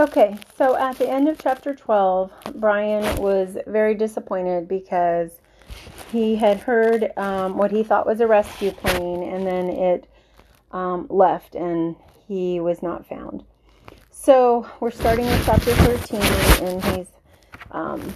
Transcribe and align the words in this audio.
Okay, 0.00 0.34
so 0.56 0.78
at 0.78 0.96
the 0.96 1.06
end 1.06 1.28
of 1.28 1.38
chapter 1.38 1.74
12, 1.74 2.32
Brian 2.54 3.20
was 3.20 3.58
very 3.66 3.94
disappointed 3.94 4.66
because 4.66 5.30
he 6.10 6.36
had 6.36 6.56
heard 6.56 7.12
um, 7.18 7.58
what 7.58 7.70
he 7.70 7.82
thought 7.82 8.06
was 8.06 8.22
a 8.22 8.26
rescue 8.26 8.70
plane 8.70 9.22
and 9.22 9.46
then 9.46 9.68
it 9.68 10.08
um, 10.72 11.06
left 11.10 11.54
and 11.54 11.96
he 12.26 12.60
was 12.60 12.82
not 12.82 13.06
found. 13.06 13.44
So 14.10 14.66
we're 14.80 14.90
starting 14.90 15.26
with 15.26 15.44
chapter 15.44 15.74
13 15.74 16.22
and 16.66 16.84
he's 16.96 17.08
um, 17.70 18.14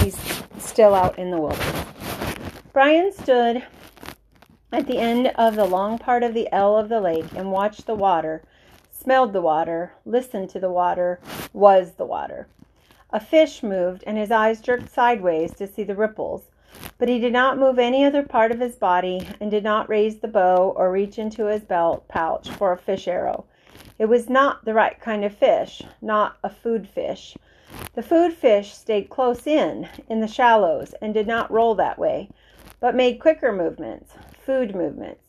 he's 0.00 0.18
still 0.58 0.94
out 0.94 1.18
in 1.18 1.30
the 1.30 1.40
wilderness. 1.40 1.86
Brian 2.74 3.10
stood 3.10 3.64
at 4.70 4.86
the 4.86 4.98
end 4.98 5.28
of 5.28 5.56
the 5.56 5.64
long 5.64 5.96
part 5.96 6.22
of 6.22 6.34
the 6.34 6.46
L 6.52 6.76
of 6.76 6.90
the 6.90 7.00
lake 7.00 7.32
and 7.34 7.50
watched 7.50 7.86
the 7.86 7.94
water 7.94 8.42
smelled 9.06 9.32
the 9.32 9.40
water, 9.40 9.92
listened 10.04 10.50
to 10.50 10.58
the 10.58 10.68
water, 10.68 11.20
was 11.52 11.92
the 11.92 12.04
water. 12.04 12.48
A 13.10 13.20
fish 13.20 13.62
moved, 13.62 14.02
and 14.04 14.18
his 14.18 14.32
eyes 14.32 14.60
jerked 14.60 14.92
sideways 14.92 15.54
to 15.54 15.68
see 15.68 15.84
the 15.84 15.94
ripples, 15.94 16.50
but 16.98 17.08
he 17.08 17.20
did 17.20 17.32
not 17.32 17.56
move 17.56 17.78
any 17.78 18.04
other 18.04 18.24
part 18.24 18.50
of 18.50 18.58
his 18.58 18.74
body 18.74 19.28
and 19.40 19.48
did 19.48 19.62
not 19.62 19.88
raise 19.88 20.16
the 20.16 20.26
bow 20.26 20.74
or 20.76 20.90
reach 20.90 21.20
into 21.20 21.44
his 21.44 21.62
belt 21.62 22.08
pouch 22.08 22.50
for 22.50 22.72
a 22.72 22.76
fish 22.76 23.06
arrow. 23.06 23.44
It 23.96 24.06
was 24.06 24.28
not 24.28 24.64
the 24.64 24.74
right 24.74 25.00
kind 25.00 25.24
of 25.24 25.32
fish, 25.32 25.82
not 26.02 26.38
a 26.42 26.50
food 26.50 26.88
fish. 26.88 27.36
The 27.94 28.02
food 28.02 28.32
fish 28.32 28.74
stayed 28.74 29.08
close 29.08 29.46
in, 29.46 29.88
in 30.08 30.20
the 30.20 30.26
shallows, 30.26 30.96
and 31.00 31.14
did 31.14 31.28
not 31.28 31.52
roll 31.52 31.76
that 31.76 31.96
way, 31.96 32.28
but 32.80 32.96
made 32.96 33.20
quicker 33.20 33.52
movements, 33.52 34.14
food 34.44 34.74
movements. 34.74 35.25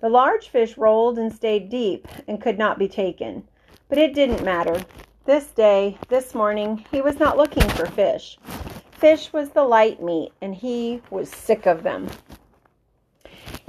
The 0.00 0.08
large 0.08 0.48
fish 0.48 0.76
rolled 0.76 1.18
and 1.18 1.32
stayed 1.32 1.68
deep 1.68 2.06
and 2.26 2.40
could 2.40 2.58
not 2.58 2.78
be 2.78 2.88
taken. 2.88 3.48
But 3.88 3.98
it 3.98 4.14
didn't 4.14 4.44
matter. 4.44 4.82
This 5.24 5.46
day, 5.48 5.98
this 6.08 6.34
morning, 6.34 6.84
he 6.90 7.00
was 7.00 7.18
not 7.18 7.36
looking 7.36 7.68
for 7.70 7.86
fish. 7.86 8.38
Fish 8.92 9.32
was 9.32 9.50
the 9.50 9.64
light 9.64 10.02
meat, 10.02 10.32
and 10.40 10.54
he 10.54 11.02
was 11.10 11.28
sick 11.28 11.66
of 11.66 11.82
them. 11.82 12.08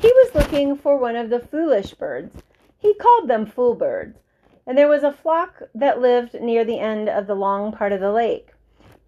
He 0.02 0.08
was 0.08 0.36
looking 0.36 0.78
for 0.78 0.98
one 0.98 1.16
of 1.16 1.30
the 1.30 1.40
foolish 1.40 1.94
birds. 1.94 2.42
He 2.78 2.94
called 2.94 3.28
them 3.28 3.46
fool 3.46 3.76
birds. 3.76 4.18
And 4.66 4.78
there 4.78 4.88
was 4.88 5.04
a 5.04 5.12
flock 5.12 5.64
that 5.76 6.00
lived 6.00 6.40
near 6.40 6.64
the 6.64 6.80
end 6.80 7.10
of 7.10 7.28
the 7.28 7.36
long 7.36 7.72
part 7.72 7.92
of 7.92 8.00
the 8.00 8.12
lake. 8.12 8.54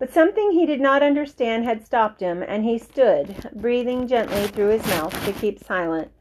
But 0.02 0.12
something 0.12 0.52
he 0.52 0.66
did 0.66 0.82
not 0.82 1.02
understand 1.02 1.64
had 1.64 1.86
stopped 1.86 2.20
him, 2.20 2.44
and 2.46 2.66
he 2.66 2.78
stood, 2.78 3.50
breathing 3.56 4.06
gently 4.06 4.48
through 4.48 4.72
his 4.72 4.86
mouth 4.88 5.14
to 5.24 5.32
keep 5.32 5.64
silent 5.64 6.12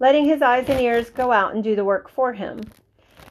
letting 0.00 0.26
his 0.26 0.42
eyes 0.42 0.68
and 0.68 0.80
ears 0.80 1.10
go 1.10 1.32
out 1.32 1.54
and 1.54 1.64
do 1.64 1.74
the 1.74 1.84
work 1.84 2.08
for 2.08 2.32
him. 2.32 2.60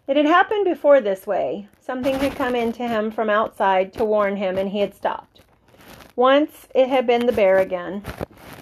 It 0.08 0.18
had 0.18 0.26
happened 0.26 0.66
before 0.66 1.02
this 1.02 1.28
way. 1.28 1.68
Something 1.80 2.16
had 2.20 2.36
come 2.36 2.56
into 2.56 2.88
him 2.88 3.12
from 3.12 3.30
outside 3.30 3.94
to 3.94 4.06
warn 4.06 4.38
him, 4.38 4.58
and 4.58 4.70
he 4.70 4.80
had 4.80 4.94
stopped. 4.94 5.42
Once 6.16 6.68
it 6.74 6.90
had 6.90 7.06
been 7.06 7.26
the 7.26 7.32
bear 7.32 7.60
again. 7.60 8.04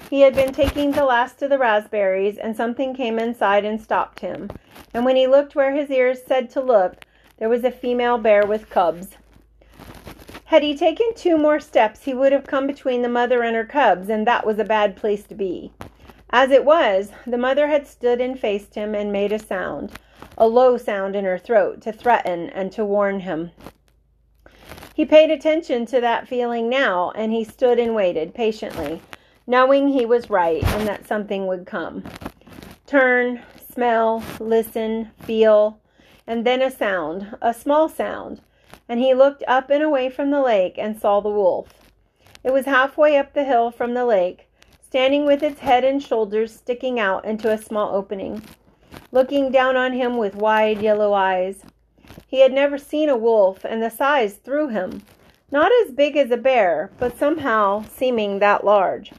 He 0.10 0.22
had 0.22 0.36
been 0.36 0.54
taking 0.54 0.92
the 0.92 1.06
last 1.06 1.42
of 1.42 1.50
the 1.50 1.58
raspberries, 1.58 2.38
and 2.38 2.56
something 2.56 2.94
came 2.94 3.18
inside 3.18 3.66
and 3.66 3.82
stopped 3.82 4.20
him. 4.20 4.50
And 4.94 5.04
when 5.04 5.16
he 5.16 5.28
looked 5.28 5.56
where 5.56 5.74
his 5.74 5.90
ears 5.90 6.20
said 6.26 6.50
to 6.52 6.62
look, 6.62 7.06
there 7.38 7.50
was 7.50 7.64
a 7.64 7.72
female 7.72 8.18
bear 8.18 8.46
with 8.46 8.70
cubs. 8.70 9.18
Had 10.56 10.64
he 10.64 10.74
taken 10.74 11.14
two 11.14 11.38
more 11.38 11.60
steps, 11.60 12.06
he 12.06 12.14
would 12.14 12.32
have 12.32 12.48
come 12.48 12.66
between 12.66 13.02
the 13.02 13.10
mother 13.10 13.44
and 13.44 13.58
her 13.58 13.66
cubs, 13.66 14.08
and 14.08 14.26
that 14.26 14.46
was 14.46 14.58
a 14.58 14.64
bad 14.64 14.96
place 14.96 15.24
to 15.24 15.36
be. 15.36 15.74
As 16.30 16.50
it 16.50 16.64
was, 16.64 17.12
the 17.28 17.38
mother 17.38 17.68
had 17.68 17.86
stood 17.86 18.22
and 18.22 18.40
faced 18.40 18.74
him 18.74 18.96
and 18.96 19.12
made 19.12 19.34
a 19.34 19.38
sound, 19.38 19.92
a 20.38 20.48
low 20.48 20.78
sound 20.78 21.14
in 21.14 21.26
her 21.26 21.38
throat, 21.38 21.82
to 21.82 21.92
threaten 21.92 22.50
and 22.52 22.72
to 22.72 22.86
warn 22.86 23.20
him. 23.20 23.52
He 24.94 25.04
paid 25.04 25.30
attention 25.30 25.86
to 25.88 26.00
that 26.00 26.26
feeling 26.26 26.70
now, 26.70 27.12
and 27.16 27.34
he 27.34 27.44
stood 27.44 27.78
and 27.78 27.94
waited 27.94 28.34
patiently, 28.34 29.02
knowing 29.46 29.90
he 29.90 30.06
was 30.06 30.30
right 30.30 30.64
and 30.64 30.88
that 30.88 31.06
something 31.06 31.48
would 31.48 31.66
come. 31.66 32.02
Turn, 32.88 33.42
smell, 33.74 34.24
listen, 34.40 35.12
feel, 35.22 35.82
and 36.26 36.46
then 36.48 36.62
a 36.62 36.72
sound, 36.72 37.36
a 37.42 37.54
small 37.54 37.90
sound, 37.90 38.40
and 38.88 39.00
he 39.00 39.14
looked 39.14 39.44
up 39.48 39.70
and 39.70 39.84
away 39.84 40.10
from 40.10 40.32
the 40.32 40.42
lake 40.42 40.76
and 40.78 41.00
saw 41.00 41.20
the 41.20 41.30
wolf. 41.30 41.92
It 42.44 42.54
was 42.54 42.66
halfway 42.66 43.18
up 43.18 43.34
the 43.34 43.44
hill 43.44 43.72
from 43.72 43.94
the 43.94 44.06
lake, 44.06 44.50
standing 44.82 45.26
with 45.26 45.42
its 45.42 45.60
head 45.60 45.84
and 45.84 46.02
shoulders 46.02 46.56
sticking 46.56 47.00
out 47.00 47.26
into 47.26 47.52
a 47.52 47.58
small 47.58 47.96
opening, 47.96 48.44
looking 49.12 49.52
down 49.52 49.76
on 49.76 49.94
him 49.94 50.18
with 50.18 50.36
wide 50.36 50.82
yellow 50.82 51.14
eyes. 51.14 51.64
He 52.28 52.42
had 52.42 52.54
never 52.54 52.78
seen 52.78 53.10
a 53.10 53.18
wolf, 53.18 53.66
and 53.66 53.82
the 53.82 53.90
size 53.90 54.36
threw 54.36 54.68
him. 54.68 55.02
Not 55.52 55.72
as 55.84 55.92
big 55.92 56.16
as 56.18 56.32
a 56.32 56.38
bear, 56.38 56.92
but 57.00 57.18
somehow 57.18 57.84
seeming 57.90 58.40
that 58.40 58.64
large. 58.64 59.12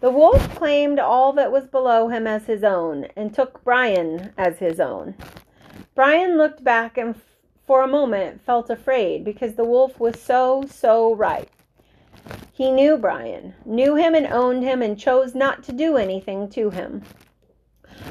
The 0.00 0.10
wolf 0.10 0.54
claimed 0.54 0.98
all 0.98 1.32
that 1.34 1.52
was 1.52 1.66
below 1.66 2.08
him 2.08 2.26
as 2.26 2.46
his 2.46 2.64
own, 2.64 3.06
and 3.16 3.34
took 3.34 3.62
Brian 3.62 4.32
as 4.38 4.58
his 4.58 4.80
own. 4.80 5.14
Brian 5.94 6.38
looked 6.38 6.64
back 6.64 6.96
and 6.96 7.20
for 7.70 7.82
a 7.82 7.86
moment 7.86 8.44
felt 8.44 8.68
afraid 8.68 9.22
because 9.22 9.54
the 9.54 9.62
wolf 9.64 10.00
was 10.00 10.20
so, 10.20 10.64
so 10.68 11.14
right. 11.14 11.48
He 12.52 12.68
knew 12.68 12.96
Brian, 12.96 13.54
knew 13.64 13.94
him 13.94 14.12
and 14.12 14.26
owned 14.26 14.64
him, 14.64 14.82
and 14.82 14.98
chose 14.98 15.36
not 15.36 15.62
to 15.62 15.72
do 15.72 15.96
anything 15.96 16.48
to 16.48 16.70
him. 16.70 17.02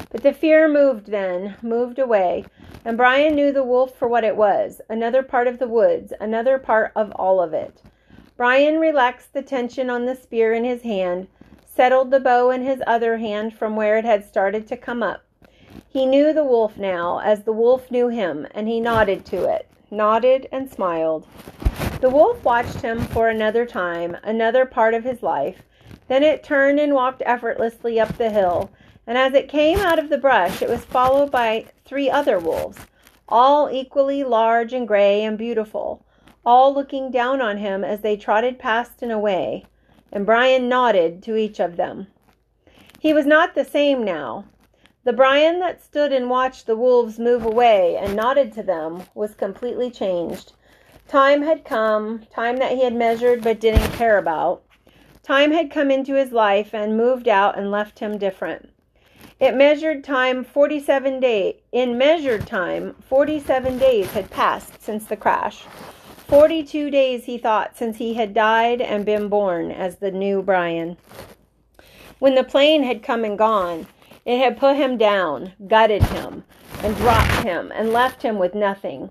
But 0.08 0.22
the 0.22 0.32
fear 0.32 0.66
moved 0.66 1.08
then, 1.08 1.56
moved 1.60 1.98
away, 1.98 2.46
and 2.86 2.96
Brian 2.96 3.34
knew 3.34 3.52
the 3.52 3.62
wolf 3.62 3.94
for 3.94 4.08
what 4.08 4.24
it 4.24 4.34
was 4.34 4.80
another 4.88 5.22
part 5.22 5.46
of 5.46 5.58
the 5.58 5.68
woods, 5.68 6.14
another 6.18 6.58
part 6.58 6.90
of 6.96 7.12
all 7.12 7.38
of 7.38 7.52
it. 7.52 7.82
Brian 8.38 8.78
relaxed 8.78 9.34
the 9.34 9.42
tension 9.42 9.90
on 9.90 10.06
the 10.06 10.16
spear 10.16 10.54
in 10.54 10.64
his 10.64 10.80
hand, 10.84 11.28
settled 11.66 12.10
the 12.10 12.18
bow 12.18 12.48
in 12.48 12.62
his 12.62 12.82
other 12.86 13.18
hand 13.18 13.52
from 13.52 13.76
where 13.76 13.98
it 13.98 14.06
had 14.06 14.24
started 14.24 14.66
to 14.68 14.76
come 14.78 15.02
up. 15.02 15.22
He 15.88 16.06
knew 16.06 16.32
the 16.32 16.44
wolf 16.44 16.76
now, 16.76 17.20
as 17.20 17.42
the 17.42 17.52
wolf 17.52 17.90
knew 17.90 18.08
him, 18.08 18.46
and 18.52 18.68
he 18.68 18.80
nodded 18.80 19.24
to 19.26 19.44
it, 19.44 19.68
nodded 19.90 20.48
and 20.50 20.70
smiled. 20.70 21.26
The 22.00 22.10
wolf 22.10 22.42
watched 22.44 22.80
him 22.80 23.00
for 23.00 23.28
another 23.28 23.66
time, 23.66 24.16
another 24.22 24.64
part 24.64 24.94
of 24.94 25.04
his 25.04 25.22
life. 25.22 25.62
Then 26.08 26.22
it 26.22 26.42
turned 26.42 26.80
and 26.80 26.94
walked 26.94 27.22
effortlessly 27.26 28.00
up 28.00 28.16
the 28.16 28.30
hill, 28.30 28.70
and 29.06 29.18
as 29.18 29.34
it 29.34 29.48
came 29.48 29.78
out 29.78 29.98
of 29.98 30.08
the 30.08 30.18
brush, 30.18 30.62
it 30.62 30.68
was 30.68 30.84
followed 30.84 31.30
by 31.30 31.66
three 31.84 32.08
other 32.08 32.38
wolves, 32.38 32.78
all 33.28 33.70
equally 33.70 34.24
large 34.24 34.72
and 34.72 34.88
gray 34.88 35.22
and 35.22 35.36
beautiful, 35.36 36.04
all 36.44 36.72
looking 36.72 37.10
down 37.10 37.40
on 37.40 37.58
him 37.58 37.84
as 37.84 38.00
they 38.00 38.16
trotted 38.16 38.58
past 38.58 39.02
and 39.02 39.12
away, 39.12 39.66
and 40.10 40.26
Brian 40.26 40.68
nodded 40.68 41.22
to 41.24 41.36
each 41.36 41.60
of 41.60 41.76
them. 41.76 42.06
He 42.98 43.12
was 43.12 43.26
not 43.26 43.54
the 43.54 43.64
same 43.64 44.04
now. 44.04 44.46
The 45.02 45.14
Brian 45.14 45.60
that 45.60 45.82
stood 45.82 46.12
and 46.12 46.28
watched 46.28 46.66
the 46.66 46.76
wolves 46.76 47.18
move 47.18 47.46
away 47.46 47.96
and 47.96 48.14
nodded 48.14 48.52
to 48.52 48.62
them 48.62 49.04
was 49.14 49.34
completely 49.34 49.90
changed. 49.90 50.52
Time 51.08 51.40
had 51.40 51.64
come, 51.64 52.26
time 52.30 52.58
that 52.58 52.72
he 52.72 52.84
had 52.84 52.94
measured 52.94 53.42
but 53.42 53.60
didn't 53.60 53.92
care 53.92 54.18
about. 54.18 54.62
Time 55.22 55.52
had 55.52 55.70
come 55.70 55.90
into 55.90 56.14
his 56.14 56.32
life 56.32 56.74
and 56.74 56.98
moved 56.98 57.28
out 57.28 57.56
and 57.56 57.70
left 57.70 58.00
him 58.00 58.18
different. 58.18 58.68
It 59.40 59.56
measured 59.56 60.04
time 60.04 60.44
47 60.44 61.18
days. 61.18 61.54
In 61.72 61.96
measured 61.96 62.46
time, 62.46 62.94
47 63.08 63.78
days 63.78 64.10
had 64.10 64.30
passed 64.30 64.82
since 64.82 65.06
the 65.06 65.16
crash. 65.16 65.62
42 66.28 66.90
days, 66.90 67.24
he 67.24 67.38
thought, 67.38 67.74
since 67.74 67.96
he 67.96 68.12
had 68.14 68.34
died 68.34 68.82
and 68.82 69.06
been 69.06 69.28
born 69.28 69.70
as 69.70 69.96
the 69.96 70.10
new 70.10 70.42
Brian. 70.42 70.98
When 72.18 72.34
the 72.34 72.44
plane 72.44 72.82
had 72.82 73.02
come 73.02 73.24
and 73.24 73.38
gone, 73.38 73.86
it 74.24 74.38
had 74.38 74.58
put 74.58 74.76
him 74.76 74.96
down, 74.96 75.52
gutted 75.66 76.02
him, 76.02 76.44
and 76.82 76.96
dropped 76.96 77.44
him, 77.44 77.72
and 77.74 77.92
left 77.92 78.22
him 78.22 78.38
with 78.38 78.54
nothing. 78.54 79.10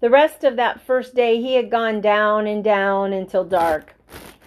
The 0.00 0.10
rest 0.10 0.42
of 0.44 0.56
that 0.56 0.80
first 0.80 1.14
day, 1.14 1.40
he 1.40 1.54
had 1.54 1.70
gone 1.70 2.00
down 2.00 2.46
and 2.46 2.62
down 2.64 3.12
until 3.12 3.44
dark. 3.44 3.94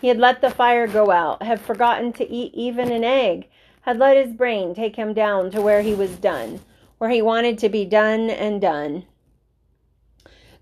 He 0.02 0.10
had 0.10 0.18
let 0.18 0.42
the 0.42 0.50
fire 0.50 0.86
go 0.86 1.12
out, 1.12 1.42
had 1.42 1.62
forgotten 1.62 2.12
to 2.14 2.30
eat 2.30 2.54
even 2.54 2.92
an 2.92 3.04
egg, 3.04 3.48
had 3.82 3.98
let 3.98 4.18
his 4.18 4.34
brain 4.34 4.74
take 4.74 4.96
him 4.96 5.14
down 5.14 5.52
to 5.52 5.62
where 5.62 5.82
he 5.82 5.94
was 5.94 6.18
done, 6.18 6.60
where 6.98 7.10
he 7.10 7.22
wanted 7.22 7.58
to 7.60 7.70
be 7.70 7.86
done 7.86 8.30
and 8.30 8.60
done, 8.60 9.06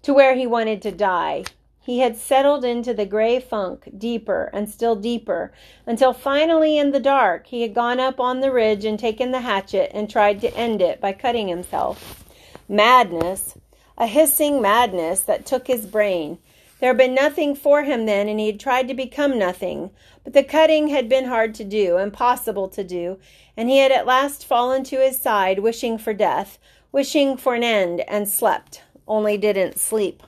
to 0.03 0.13
where 0.13 0.35
he 0.35 0.45
wanted 0.45 0.81
to 0.81 0.91
die. 0.91 1.43
He 1.85 1.99
had 1.99 2.15
settled 2.15 2.63
into 2.63 2.93
the 2.93 3.05
gray 3.05 3.41
funk 3.41 3.89
deeper 3.97 4.49
and 4.53 4.69
still 4.69 4.95
deeper 4.95 5.51
until 5.85 6.13
finally 6.13 6.77
in 6.77 6.91
the 6.91 6.99
dark 6.99 7.47
he 7.47 7.61
had 7.61 7.73
gone 7.73 7.99
up 7.99 8.21
on 8.21 8.39
the 8.39 8.53
ridge 8.53 8.85
and 8.85 8.97
taken 8.97 9.31
the 9.31 9.41
hatchet 9.41 9.91
and 9.93 10.09
tried 10.09 10.39
to 10.41 10.55
end 10.55 10.81
it 10.81 11.01
by 11.01 11.11
cutting 11.11 11.49
himself. 11.49 12.23
Madness, 12.69 13.57
a 13.97 14.07
hissing 14.07 14.61
madness 14.61 15.19
that 15.21 15.45
took 15.45 15.67
his 15.67 15.85
brain. 15.85 16.37
There 16.79 16.89
had 16.89 16.97
been 16.97 17.13
nothing 17.13 17.53
for 17.53 17.83
him 17.83 18.05
then, 18.05 18.29
and 18.29 18.39
he 18.39 18.47
had 18.47 18.61
tried 18.61 18.87
to 18.87 18.93
become 18.93 19.37
nothing. 19.37 19.91
But 20.23 20.31
the 20.31 20.43
cutting 20.43 20.87
had 20.87 21.09
been 21.09 21.25
hard 21.25 21.53
to 21.55 21.65
do, 21.65 21.97
impossible 21.97 22.69
to 22.69 22.83
do, 22.83 23.19
and 23.57 23.69
he 23.69 23.79
had 23.79 23.91
at 23.91 24.05
last 24.05 24.45
fallen 24.45 24.83
to 24.85 25.01
his 25.01 25.19
side, 25.19 25.59
wishing 25.59 25.97
for 25.97 26.13
death, 26.13 26.59
wishing 26.93 27.35
for 27.35 27.55
an 27.55 27.63
end, 27.63 28.01
and 28.07 28.27
slept, 28.27 28.83
only 29.05 29.37
didn't 29.37 29.79
sleep. 29.79 30.23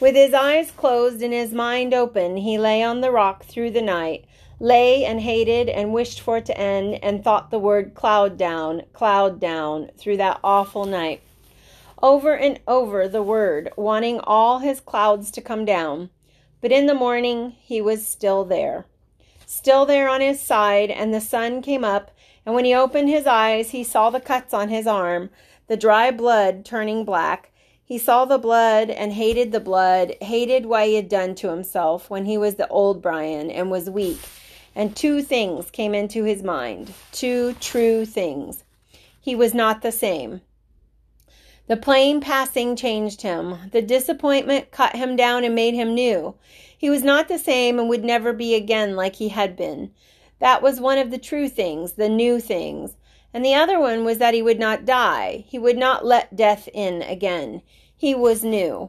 With 0.00 0.14
his 0.14 0.32
eyes 0.32 0.70
closed 0.70 1.20
and 1.20 1.34
his 1.34 1.52
mind 1.52 1.92
open, 1.92 2.38
he 2.38 2.56
lay 2.56 2.82
on 2.82 3.02
the 3.02 3.10
rock 3.10 3.44
through 3.44 3.72
the 3.72 3.82
night, 3.82 4.24
lay 4.58 5.04
and 5.04 5.20
hated 5.20 5.68
and 5.68 5.92
wished 5.92 6.22
for 6.22 6.38
it 6.38 6.46
to 6.46 6.58
end, 6.58 6.98
and 7.04 7.22
thought 7.22 7.50
the 7.50 7.58
word 7.58 7.92
cloud 7.94 8.38
down, 8.38 8.84
cloud 8.94 9.38
down 9.38 9.90
through 9.98 10.16
that 10.16 10.40
awful 10.42 10.86
night. 10.86 11.20
Over 12.02 12.34
and 12.34 12.60
over 12.66 13.08
the 13.08 13.22
word, 13.22 13.72
wanting 13.76 14.20
all 14.20 14.60
his 14.60 14.80
clouds 14.80 15.30
to 15.32 15.42
come 15.42 15.66
down. 15.66 16.08
But 16.62 16.72
in 16.72 16.86
the 16.86 16.94
morning 16.94 17.56
he 17.62 17.82
was 17.82 18.06
still 18.06 18.46
there. 18.46 18.86
Still 19.44 19.84
there 19.84 20.08
on 20.08 20.22
his 20.22 20.40
side, 20.40 20.90
and 20.90 21.12
the 21.12 21.20
sun 21.20 21.60
came 21.60 21.84
up, 21.84 22.10
and 22.46 22.54
when 22.54 22.64
he 22.64 22.74
opened 22.74 23.10
his 23.10 23.26
eyes, 23.26 23.72
he 23.72 23.84
saw 23.84 24.08
the 24.08 24.18
cuts 24.18 24.54
on 24.54 24.70
his 24.70 24.86
arm, 24.86 25.28
the 25.66 25.76
dry 25.76 26.10
blood 26.10 26.64
turning 26.64 27.04
black 27.04 27.49
he 27.90 27.98
saw 27.98 28.24
the 28.24 28.38
blood 28.38 28.88
and 28.88 29.14
hated 29.14 29.50
the 29.50 29.58
blood, 29.58 30.14
hated 30.20 30.64
what 30.64 30.86
he 30.86 30.94
had 30.94 31.08
done 31.08 31.34
to 31.34 31.50
himself 31.50 32.08
when 32.08 32.24
he 32.24 32.38
was 32.38 32.54
the 32.54 32.68
old 32.68 33.02
Brian 33.02 33.50
and 33.50 33.68
was 33.68 33.90
weak. 33.90 34.20
And 34.76 34.94
two 34.94 35.22
things 35.22 35.72
came 35.72 35.92
into 35.92 36.22
his 36.22 36.44
mind 36.44 36.94
two 37.10 37.54
true 37.54 38.06
things. 38.06 38.62
He 39.20 39.34
was 39.34 39.54
not 39.54 39.82
the 39.82 39.90
same. 39.90 40.40
The 41.66 41.76
plane 41.76 42.20
passing 42.20 42.76
changed 42.76 43.22
him. 43.22 43.56
The 43.72 43.82
disappointment 43.82 44.70
cut 44.70 44.94
him 44.94 45.16
down 45.16 45.42
and 45.42 45.56
made 45.56 45.74
him 45.74 45.92
new. 45.92 46.36
He 46.78 46.88
was 46.88 47.02
not 47.02 47.26
the 47.26 47.40
same 47.40 47.80
and 47.80 47.88
would 47.88 48.04
never 48.04 48.32
be 48.32 48.54
again 48.54 48.94
like 48.94 49.16
he 49.16 49.30
had 49.30 49.56
been. 49.56 49.90
That 50.38 50.62
was 50.62 50.80
one 50.80 50.98
of 50.98 51.10
the 51.10 51.18
true 51.18 51.48
things, 51.48 51.94
the 51.94 52.08
new 52.08 52.38
things. 52.38 52.94
And 53.34 53.44
the 53.44 53.54
other 53.54 53.80
one 53.80 54.04
was 54.04 54.18
that 54.18 54.34
he 54.34 54.42
would 54.42 54.60
not 54.60 54.84
die. 54.84 55.44
He 55.48 55.58
would 55.58 55.76
not 55.76 56.06
let 56.06 56.36
death 56.36 56.68
in 56.72 57.02
again. 57.02 57.62
He 58.00 58.14
was 58.14 58.42
new. 58.42 58.88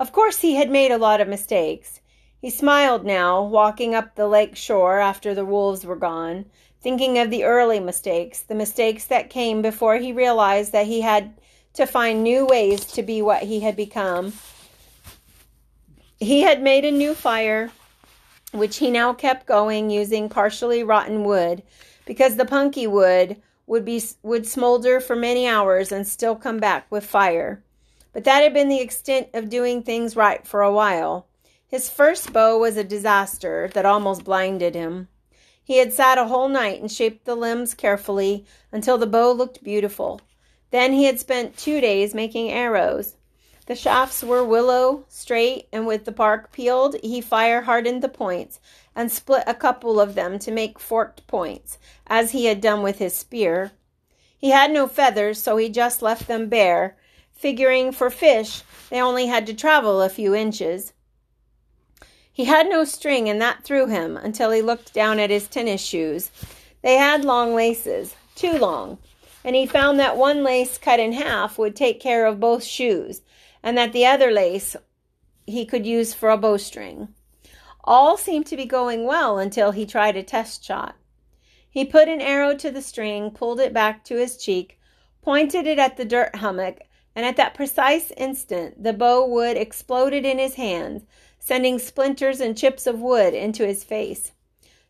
Of 0.00 0.12
course, 0.12 0.38
he 0.38 0.54
had 0.54 0.70
made 0.70 0.90
a 0.90 0.96
lot 0.96 1.20
of 1.20 1.28
mistakes. 1.28 2.00
He 2.40 2.48
smiled 2.48 3.04
now, 3.04 3.42
walking 3.42 3.94
up 3.94 4.14
the 4.14 4.26
lake 4.26 4.56
shore 4.56 4.98
after 4.98 5.34
the 5.34 5.44
wolves 5.44 5.84
were 5.84 5.94
gone, 5.94 6.46
thinking 6.80 7.18
of 7.18 7.28
the 7.28 7.44
early 7.44 7.80
mistakes, 7.80 8.40
the 8.40 8.54
mistakes 8.54 9.04
that 9.04 9.28
came 9.28 9.60
before 9.60 9.96
he 9.96 10.10
realized 10.10 10.72
that 10.72 10.86
he 10.86 11.02
had 11.02 11.34
to 11.74 11.84
find 11.84 12.22
new 12.22 12.46
ways 12.46 12.86
to 12.86 13.02
be 13.02 13.20
what 13.20 13.42
he 13.42 13.60
had 13.60 13.76
become. 13.76 14.32
He 16.18 16.40
had 16.40 16.62
made 16.62 16.86
a 16.86 16.90
new 16.90 17.14
fire, 17.14 17.70
which 18.52 18.78
he 18.78 18.90
now 18.90 19.12
kept 19.12 19.44
going 19.44 19.90
using 19.90 20.30
partially 20.30 20.82
rotten 20.82 21.24
wood, 21.24 21.62
because 22.06 22.36
the 22.36 22.46
punky 22.46 22.86
wood 22.86 23.36
would 23.66 23.84
be 23.84 24.02
would 24.22 24.46
smolder 24.46 24.98
for 24.98 25.14
many 25.14 25.46
hours 25.46 25.92
and 25.92 26.08
still 26.08 26.34
come 26.34 26.56
back 26.56 26.86
with 26.90 27.04
fire. 27.04 27.62
But 28.16 28.24
that 28.24 28.42
had 28.42 28.54
been 28.54 28.70
the 28.70 28.80
extent 28.80 29.28
of 29.34 29.50
doing 29.50 29.82
things 29.82 30.16
right 30.16 30.46
for 30.46 30.62
a 30.62 30.72
while. 30.72 31.26
His 31.68 31.90
first 31.90 32.32
bow 32.32 32.56
was 32.58 32.78
a 32.78 32.82
disaster 32.82 33.68
that 33.74 33.84
almost 33.84 34.24
blinded 34.24 34.74
him. 34.74 35.08
He 35.62 35.76
had 35.76 35.92
sat 35.92 36.16
a 36.16 36.24
whole 36.24 36.48
night 36.48 36.80
and 36.80 36.90
shaped 36.90 37.26
the 37.26 37.34
limbs 37.34 37.74
carefully 37.74 38.46
until 38.72 38.96
the 38.96 39.06
bow 39.06 39.32
looked 39.32 39.62
beautiful. 39.62 40.22
Then 40.70 40.94
he 40.94 41.04
had 41.04 41.20
spent 41.20 41.58
two 41.58 41.78
days 41.82 42.14
making 42.14 42.50
arrows. 42.50 43.16
The 43.66 43.74
shafts 43.74 44.22
were 44.22 44.42
willow, 44.42 45.04
straight, 45.08 45.68
and 45.70 45.86
with 45.86 46.06
the 46.06 46.10
bark 46.10 46.52
peeled, 46.52 46.96
he 47.02 47.20
fire 47.20 47.60
hardened 47.60 48.02
the 48.02 48.08
points 48.08 48.60
and 48.94 49.12
split 49.12 49.44
a 49.46 49.52
couple 49.52 50.00
of 50.00 50.14
them 50.14 50.38
to 50.38 50.50
make 50.50 50.78
forked 50.78 51.26
points, 51.26 51.76
as 52.06 52.30
he 52.30 52.46
had 52.46 52.62
done 52.62 52.82
with 52.82 52.96
his 52.96 53.14
spear. 53.14 53.72
He 54.38 54.52
had 54.52 54.70
no 54.70 54.88
feathers, 54.88 55.38
so 55.38 55.58
he 55.58 55.68
just 55.68 56.00
left 56.00 56.26
them 56.26 56.48
bare 56.48 56.96
figuring 57.36 57.92
for 57.92 58.10
fish 58.10 58.62
they 58.90 59.00
only 59.00 59.26
had 59.26 59.46
to 59.46 59.54
travel 59.54 60.00
a 60.00 60.08
few 60.08 60.34
inches. 60.34 60.92
He 62.32 62.44
had 62.44 62.68
no 62.68 62.84
string, 62.84 63.28
and 63.28 63.40
that 63.40 63.64
threw 63.64 63.86
him 63.86 64.16
until 64.16 64.50
he 64.50 64.60
looked 64.60 64.92
down 64.92 65.18
at 65.18 65.30
his 65.30 65.48
tennis 65.48 65.80
shoes. 65.80 66.30
They 66.82 66.96
had 66.96 67.24
long 67.24 67.54
laces, 67.54 68.14
too 68.34 68.52
long, 68.52 68.98
and 69.42 69.56
he 69.56 69.66
found 69.66 69.98
that 69.98 70.16
one 70.16 70.44
lace 70.44 70.76
cut 70.78 71.00
in 71.00 71.12
half 71.12 71.58
would 71.58 71.74
take 71.74 71.98
care 71.98 72.26
of 72.26 72.38
both 72.38 72.62
shoes, 72.62 73.22
and 73.62 73.76
that 73.78 73.92
the 73.92 74.06
other 74.06 74.30
lace 74.30 74.76
he 75.46 75.64
could 75.64 75.86
use 75.86 76.12
for 76.12 76.28
a 76.30 76.36
bowstring. 76.36 77.08
All 77.84 78.16
seemed 78.16 78.46
to 78.46 78.56
be 78.56 78.66
going 78.66 79.04
well 79.04 79.38
until 79.38 79.70
he 79.70 79.86
tried 79.86 80.16
a 80.16 80.22
test 80.22 80.64
shot. 80.64 80.96
He 81.70 81.84
put 81.84 82.08
an 82.08 82.20
arrow 82.20 82.54
to 82.56 82.70
the 82.70 82.82
string, 82.82 83.30
pulled 83.30 83.60
it 83.60 83.72
back 83.72 84.04
to 84.04 84.16
his 84.16 84.36
cheek, 84.36 84.78
pointed 85.22 85.66
it 85.66 85.78
at 85.78 85.96
the 85.96 86.04
dirt 86.04 86.36
hummock, 86.36 86.80
and 87.16 87.24
at 87.24 87.36
that 87.36 87.54
precise 87.54 88.12
instant 88.16 88.80
the 88.80 88.92
bow 88.92 89.26
wood 89.26 89.56
exploded 89.56 90.26
in 90.26 90.38
his 90.38 90.54
hands, 90.54 91.04
sending 91.38 91.78
splinters 91.78 92.40
and 92.40 92.56
chips 92.56 92.86
of 92.86 93.00
wood 93.00 93.32
into 93.32 93.66
his 93.66 93.82
face. 93.82 94.32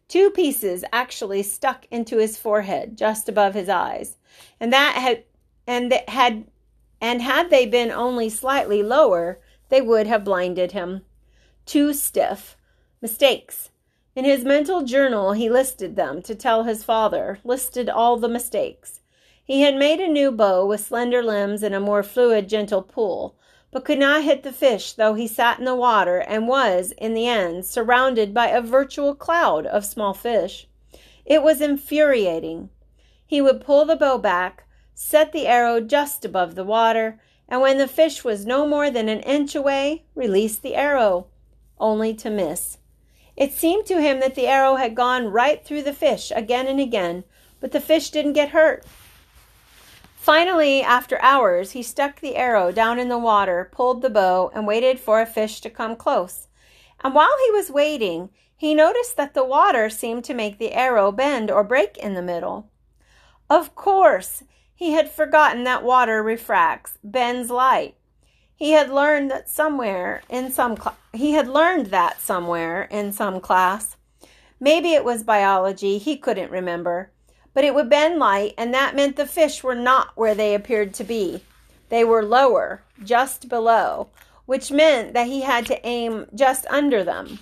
Two 0.08 0.31
pieces 0.31 0.84
actually 0.93 1.43
stuck 1.43 1.87
into 1.90 2.19
his 2.19 2.37
forehead, 2.37 2.99
just 2.99 3.28
above 3.28 3.55
his 3.55 3.69
eyes, 3.69 4.17
and 4.61 4.73
that 4.73 4.96
had 4.96 5.25
and 5.67 5.90
that 5.93 6.08
had 6.08 6.44
and 7.00 7.23
had 7.23 7.50
they 7.50 7.67
been 7.67 7.90
only 7.90 8.28
slightly 8.28 8.82
lower, 8.82 9.40
they 9.69 9.81
would 9.81 10.06
have 10.06 10.25
blinded 10.25 10.73
him. 10.73 11.02
Too 11.64 11.93
stiff. 11.93 12.56
Mistakes. 13.02 13.70
In 14.14 14.25
his 14.25 14.44
mental 14.44 14.82
journal, 14.82 15.32
he 15.32 15.50
listed 15.50 15.94
them 15.94 16.23
to 16.23 16.34
tell 16.34 16.64
his 16.64 16.82
father, 16.82 17.38
listed 17.44 17.90
all 17.90 18.17
the 18.17 18.28
mistakes. 18.28 19.00
He 19.47 19.61
had 19.61 19.77
made 19.77 20.01
a 20.01 20.09
new 20.09 20.33
bow 20.33 20.67
with 20.67 20.85
slender 20.85 21.23
limbs 21.23 21.63
and 21.63 21.73
a 21.73 21.79
more 21.79 22.03
fluid, 22.03 22.49
gentle 22.49 22.83
pull, 22.83 23.37
but 23.71 23.85
could 23.85 24.01
not 24.01 24.25
hit 24.25 24.43
the 24.43 24.51
fish 24.51 24.93
though 24.93 25.15
he 25.15 25.29
sat 25.29 25.61
in 25.61 25.65
the 25.65 25.77
water 25.77 26.19
and 26.19 26.49
was, 26.49 26.93
in 26.99 27.15
the 27.15 27.29
end, 27.29 27.65
surrounded 27.65 28.35
by 28.35 28.49
a 28.49 28.61
virtual 28.61 29.15
cloud 29.15 29.65
of 29.65 29.85
small 29.85 30.13
fish. 30.13 30.67
It 31.25 31.45
was 31.45 31.61
infuriating. 31.61 32.71
He 33.25 33.41
would 33.41 33.61
pull 33.61 33.85
the 33.85 33.95
bow 33.95 34.19
back, 34.19 34.65
set 34.95 35.31
the 35.31 35.47
arrow 35.47 35.81
just 35.81 36.25
above 36.25 36.57
the 36.57 36.65
water, 36.65 37.21
and 37.49 37.61
when 37.61 37.79
the 37.79 37.87
fish 37.87 38.25
was 38.25 38.47
no 38.47 38.67
more 38.67 38.91
than 38.91 39.09
an 39.09 39.21
inch 39.21 39.55
away, 39.55 40.07
release 40.17 40.59
the 40.59 40.75
arrow, 40.75 41.29
only 41.79 42.15
to 42.15 42.31
miss. 42.31 42.79
It 43.37 43.53
seemed 43.53 43.87
to 43.87 44.01
him 44.01 44.19
that 44.19 44.35
the 44.35 44.49
arrow 44.49 44.75
had 44.75 44.97
gone 44.97 45.29
right 45.29 45.65
through 45.65 45.85
the 45.85 45.93
fish 45.93 46.33
again 46.35 46.67
and 46.67 46.81
again, 46.81 47.23
but 47.61 47.71
the 47.71 47.81
fish 47.81 48.11
didn't 48.11 48.33
get 48.33 48.49
hurt. 48.49 48.85
Finally, 50.26 50.82
after 50.82 51.23
hours, 51.23 51.70
he 51.70 51.84
stuck 51.84 52.19
the 52.19 52.34
arrow 52.34 52.73
down 52.73 52.99
in 52.99 53.08
the 53.08 53.17
water, 53.17 53.71
pulled 53.71 54.02
the 54.02 54.11
bow, 54.11 54.50
and 54.52 54.66
waited 54.66 54.99
for 54.99 55.21
a 55.21 55.25
fish 55.25 55.61
to 55.61 55.71
come 55.71 55.95
close. 55.95 56.49
And 57.04 57.14
while 57.14 57.30
he 57.45 57.52
was 57.52 57.71
waiting, 57.71 58.30
he 58.56 58.75
noticed 58.75 59.16
that 59.16 59.35
the 59.35 59.45
water 59.45 59.88
seemed 59.88 60.25
to 60.25 60.35
make 60.35 60.59
the 60.59 60.73
arrow 60.73 61.12
bend 61.12 61.49
or 61.49 61.62
break 61.62 61.97
in 61.97 62.14
the 62.14 62.23
middle. 62.23 62.68
Of 63.49 63.76
course, 63.76 64.42
he 64.75 64.95
had 64.95 65.09
forgotten 65.09 65.62
that 65.62 65.85
water 65.85 66.25
refracts, 66.25 66.99
bends 67.04 67.49
light. 67.49 67.95
He 68.56 68.73
had 68.73 68.90
learned 68.90 69.30
that 69.30 69.49
somewhere 69.49 70.23
in 70.28 70.50
some 70.50 70.76
cl- 70.76 70.97
he 71.12 71.35
had 71.35 71.47
learned 71.47 71.87
that 71.92 72.21
somewhere 72.21 72.88
in 72.90 73.12
some 73.12 73.38
class. 73.40 73.97
Maybe 74.59 74.92
it 74.92 75.04
was 75.04 75.23
biology, 75.23 75.99
he 75.99 76.16
couldn't 76.16 76.50
remember 76.50 77.12
but 77.57 77.65
it 77.65 77.75
would 77.75 77.89
bend 77.89 78.19
light, 78.19 78.53
and 78.59 78.75
that 78.75 78.95
meant 78.95 79.17
the 79.17 79.25
fish 79.25 79.65
were 79.65 79.75
not 79.75 80.15
where 80.15 80.35
they 80.35 80.55
appeared 80.55 80.93
to 80.93 81.03
be. 81.03 81.41
They 81.89 82.05
were 82.05 82.23
lower, 82.23 82.83
just 83.03 83.49
below, 83.49 84.09
which 84.45 84.71
meant 84.71 85.15
that 85.15 85.27
he 85.27 85.41
had 85.41 85.65
to 85.69 85.87
aim 85.87 86.27
just 86.35 86.67
under 86.67 87.03
them. 87.03 87.39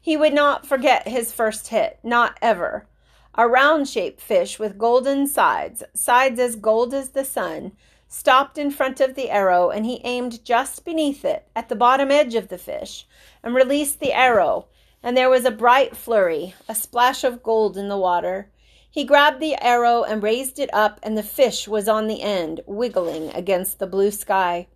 He 0.00 0.16
would 0.16 0.32
not 0.32 0.64
forget 0.64 1.08
his 1.08 1.32
first 1.32 1.66
hit, 1.66 1.98
not 2.04 2.38
ever. 2.40 2.86
A 3.34 3.48
round 3.48 3.88
shaped 3.88 4.20
fish 4.20 4.60
with 4.60 4.78
golden 4.78 5.26
sides, 5.26 5.82
sides 5.92 6.38
as 6.38 6.54
gold 6.54 6.94
as 6.94 7.08
the 7.08 7.24
sun, 7.24 7.72
stopped 8.06 8.58
in 8.58 8.70
front 8.70 9.00
of 9.00 9.16
the 9.16 9.28
arrow, 9.28 9.70
and 9.70 9.84
he 9.84 10.00
aimed 10.04 10.44
just 10.44 10.84
beneath 10.84 11.24
it, 11.24 11.48
at 11.56 11.68
the 11.68 11.74
bottom 11.74 12.12
edge 12.12 12.36
of 12.36 12.46
the 12.46 12.58
fish, 12.58 13.08
and 13.42 13.56
released 13.56 13.98
the 13.98 14.12
arrow, 14.12 14.66
and 15.02 15.16
there 15.16 15.28
was 15.28 15.44
a 15.44 15.50
bright 15.50 15.96
flurry, 15.96 16.54
a 16.68 16.76
splash 16.76 17.24
of 17.24 17.42
gold 17.42 17.76
in 17.76 17.88
the 17.88 17.98
water. 17.98 18.52
He 18.90 19.04
grabbed 19.04 19.38
the 19.38 19.54
arrow 19.62 20.02
and 20.02 20.22
raised 20.22 20.58
it 20.58 20.72
up, 20.72 20.98
and 21.02 21.16
the 21.16 21.22
fish 21.22 21.68
was 21.68 21.88
on 21.88 22.06
the 22.06 22.22
end, 22.22 22.62
wiggling 22.66 23.30
against 23.34 23.78
the 23.78 23.86
blue 23.86 24.10
sky. 24.10 24.66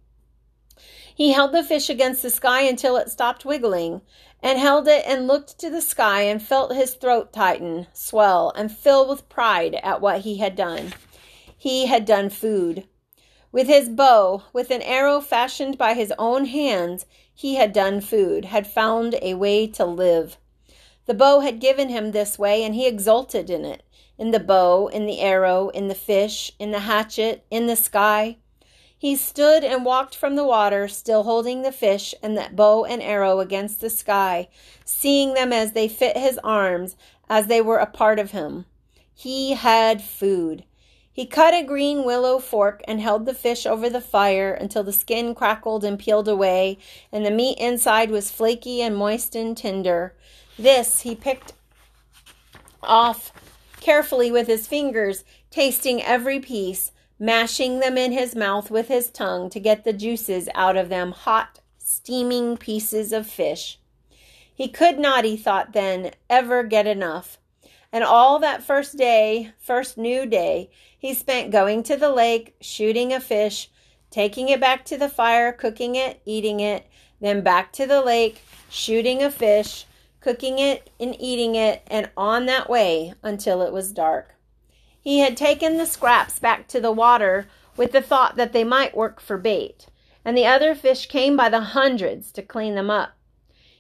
He 1.14 1.32
held 1.32 1.52
the 1.52 1.64
fish 1.64 1.88
against 1.88 2.22
the 2.22 2.30
sky 2.30 2.62
until 2.62 2.96
it 2.96 3.10
stopped 3.10 3.44
wiggling, 3.44 4.02
and 4.42 4.58
held 4.58 4.86
it 4.86 5.04
and 5.06 5.26
looked 5.26 5.58
to 5.58 5.70
the 5.70 5.80
sky 5.80 6.22
and 6.22 6.42
felt 6.42 6.74
his 6.74 6.94
throat 6.94 7.32
tighten, 7.32 7.86
swell, 7.94 8.52
and 8.54 8.70
fill 8.70 9.08
with 9.08 9.28
pride 9.28 9.76
at 9.82 10.00
what 10.00 10.20
he 10.20 10.36
had 10.36 10.56
done. 10.56 10.92
He 11.56 11.86
had 11.86 12.04
done 12.04 12.28
food. 12.28 12.86
With 13.50 13.66
his 13.66 13.88
bow, 13.88 14.42
with 14.52 14.70
an 14.70 14.82
arrow 14.82 15.20
fashioned 15.20 15.78
by 15.78 15.94
his 15.94 16.12
own 16.18 16.44
hands, 16.44 17.06
he 17.34 17.54
had 17.54 17.72
done 17.72 18.00
food, 18.00 18.46
had 18.46 18.66
found 18.66 19.16
a 19.22 19.34
way 19.34 19.66
to 19.68 19.84
live. 19.84 20.36
The 21.06 21.14
bow 21.14 21.40
had 21.40 21.60
given 21.60 21.88
him 21.88 22.12
this 22.12 22.38
way, 22.38 22.62
and 22.62 22.74
he 22.74 22.86
exulted 22.86 23.48
in 23.50 23.64
it 23.64 23.82
in 24.22 24.30
the 24.30 24.38
bow, 24.38 24.86
in 24.86 25.04
the 25.04 25.18
arrow, 25.18 25.68
in 25.70 25.88
the 25.88 25.96
fish, 25.96 26.52
in 26.60 26.70
the 26.70 26.78
hatchet, 26.78 27.44
in 27.50 27.66
the 27.66 27.74
sky. 27.74 28.36
He 28.96 29.16
stood 29.16 29.64
and 29.64 29.84
walked 29.84 30.14
from 30.14 30.36
the 30.36 30.44
water, 30.44 30.86
still 30.86 31.24
holding 31.24 31.62
the 31.62 31.72
fish 31.72 32.14
and 32.22 32.38
that 32.38 32.54
bow 32.54 32.84
and 32.84 33.02
arrow 33.02 33.40
against 33.40 33.80
the 33.80 33.90
sky, 33.90 34.46
seeing 34.84 35.34
them 35.34 35.52
as 35.52 35.72
they 35.72 35.88
fit 35.88 36.16
his 36.16 36.38
arms, 36.44 36.94
as 37.28 37.48
they 37.48 37.60
were 37.60 37.78
a 37.78 37.86
part 37.86 38.20
of 38.20 38.30
him. 38.30 38.64
He 39.12 39.54
had 39.54 40.00
food. 40.00 40.62
He 41.12 41.26
cut 41.26 41.52
a 41.52 41.64
green 41.64 42.04
willow 42.04 42.38
fork 42.38 42.80
and 42.86 43.00
held 43.00 43.26
the 43.26 43.34
fish 43.34 43.66
over 43.66 43.90
the 43.90 44.00
fire 44.00 44.54
until 44.54 44.84
the 44.84 44.92
skin 44.92 45.34
crackled 45.34 45.82
and 45.82 45.98
peeled 45.98 46.28
away, 46.28 46.78
and 47.10 47.26
the 47.26 47.32
meat 47.32 47.58
inside 47.58 48.12
was 48.12 48.30
flaky 48.30 48.82
and 48.82 48.96
moist 48.96 49.34
and 49.34 49.56
tender. 49.56 50.14
This 50.56 51.00
he 51.00 51.16
picked 51.16 51.54
off 52.84 53.32
carefully 53.82 54.30
with 54.30 54.46
his 54.46 54.66
fingers, 54.66 55.24
tasting 55.50 56.00
every 56.00 56.38
piece, 56.38 56.92
mashing 57.18 57.80
them 57.80 57.98
in 57.98 58.12
his 58.12 58.34
mouth 58.34 58.70
with 58.70 58.88
his 58.88 59.10
tongue 59.10 59.50
to 59.50 59.60
get 59.60 59.82
the 59.82 59.92
juices 59.92 60.48
out 60.54 60.76
of 60.76 60.88
them 60.88 61.10
hot, 61.10 61.60
steaming 61.78 62.56
pieces 62.56 63.12
of 63.12 63.26
fish. 63.26 63.80
He 64.54 64.68
could 64.68 64.98
not, 64.98 65.24
he 65.24 65.36
thought 65.36 65.72
then, 65.72 66.12
ever 66.30 66.62
get 66.62 66.86
enough. 66.86 67.38
And 67.90 68.04
all 68.04 68.38
that 68.38 68.62
first 68.62 68.96
day, 68.96 69.52
first 69.58 69.98
new 69.98 70.26
day, 70.26 70.70
he 70.96 71.12
spent 71.12 71.50
going 71.50 71.82
to 71.84 71.96
the 71.96 72.12
lake, 72.12 72.54
shooting 72.60 73.12
a 73.12 73.18
fish, 73.18 73.68
taking 74.10 74.48
it 74.48 74.60
back 74.60 74.84
to 74.84 74.96
the 74.96 75.08
fire, 75.08 75.52
cooking 75.52 75.96
it, 75.96 76.22
eating 76.24 76.60
it, 76.60 76.86
then 77.20 77.42
back 77.42 77.72
to 77.72 77.86
the 77.86 78.00
lake, 78.00 78.42
shooting 78.70 79.22
a 79.22 79.30
fish, 79.30 79.86
cooking 80.22 80.58
it 80.58 80.90
and 81.00 81.14
eating 81.20 81.54
it, 81.54 81.82
and 81.88 82.10
on 82.16 82.46
that 82.46 82.70
way 82.70 83.14
until 83.22 83.60
it 83.62 83.72
was 83.72 83.92
dark. 83.92 84.36
He 85.00 85.18
had 85.18 85.36
taken 85.36 85.76
the 85.76 85.86
scraps 85.86 86.38
back 86.38 86.68
to 86.68 86.80
the 86.80 86.92
water 86.92 87.48
with 87.76 87.92
the 87.92 88.02
thought 88.02 88.36
that 88.36 88.52
they 88.52 88.64
might 88.64 88.96
work 88.96 89.20
for 89.20 89.36
bait, 89.36 89.86
and 90.24 90.36
the 90.36 90.46
other 90.46 90.74
fish 90.74 91.06
came 91.06 91.36
by 91.36 91.48
the 91.48 91.60
hundreds 91.60 92.30
to 92.32 92.42
clean 92.42 92.74
them 92.76 92.88
up. 92.88 93.10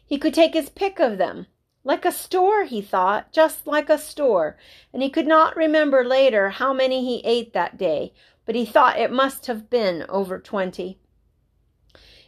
He 0.04 0.18
could 0.18 0.34
take 0.34 0.54
his 0.54 0.68
pick 0.68 0.98
of 0.98 1.18
them, 1.18 1.46
like 1.84 2.04
a 2.04 2.12
store, 2.12 2.64
he 2.64 2.82
thought, 2.82 3.32
just 3.32 3.66
like 3.66 3.88
a 3.88 3.98
store. 3.98 4.56
And 4.92 5.02
he 5.02 5.10
could 5.10 5.26
not 5.26 5.56
remember 5.56 6.04
later 6.04 6.50
how 6.50 6.72
many 6.72 7.04
he 7.04 7.24
ate 7.24 7.52
that 7.54 7.78
day, 7.78 8.12
but 8.44 8.54
he 8.54 8.64
thought 8.64 8.98
it 8.98 9.12
must 9.12 9.46
have 9.46 9.70
been 9.70 10.04
over 10.08 10.38
twenty. 10.38 10.98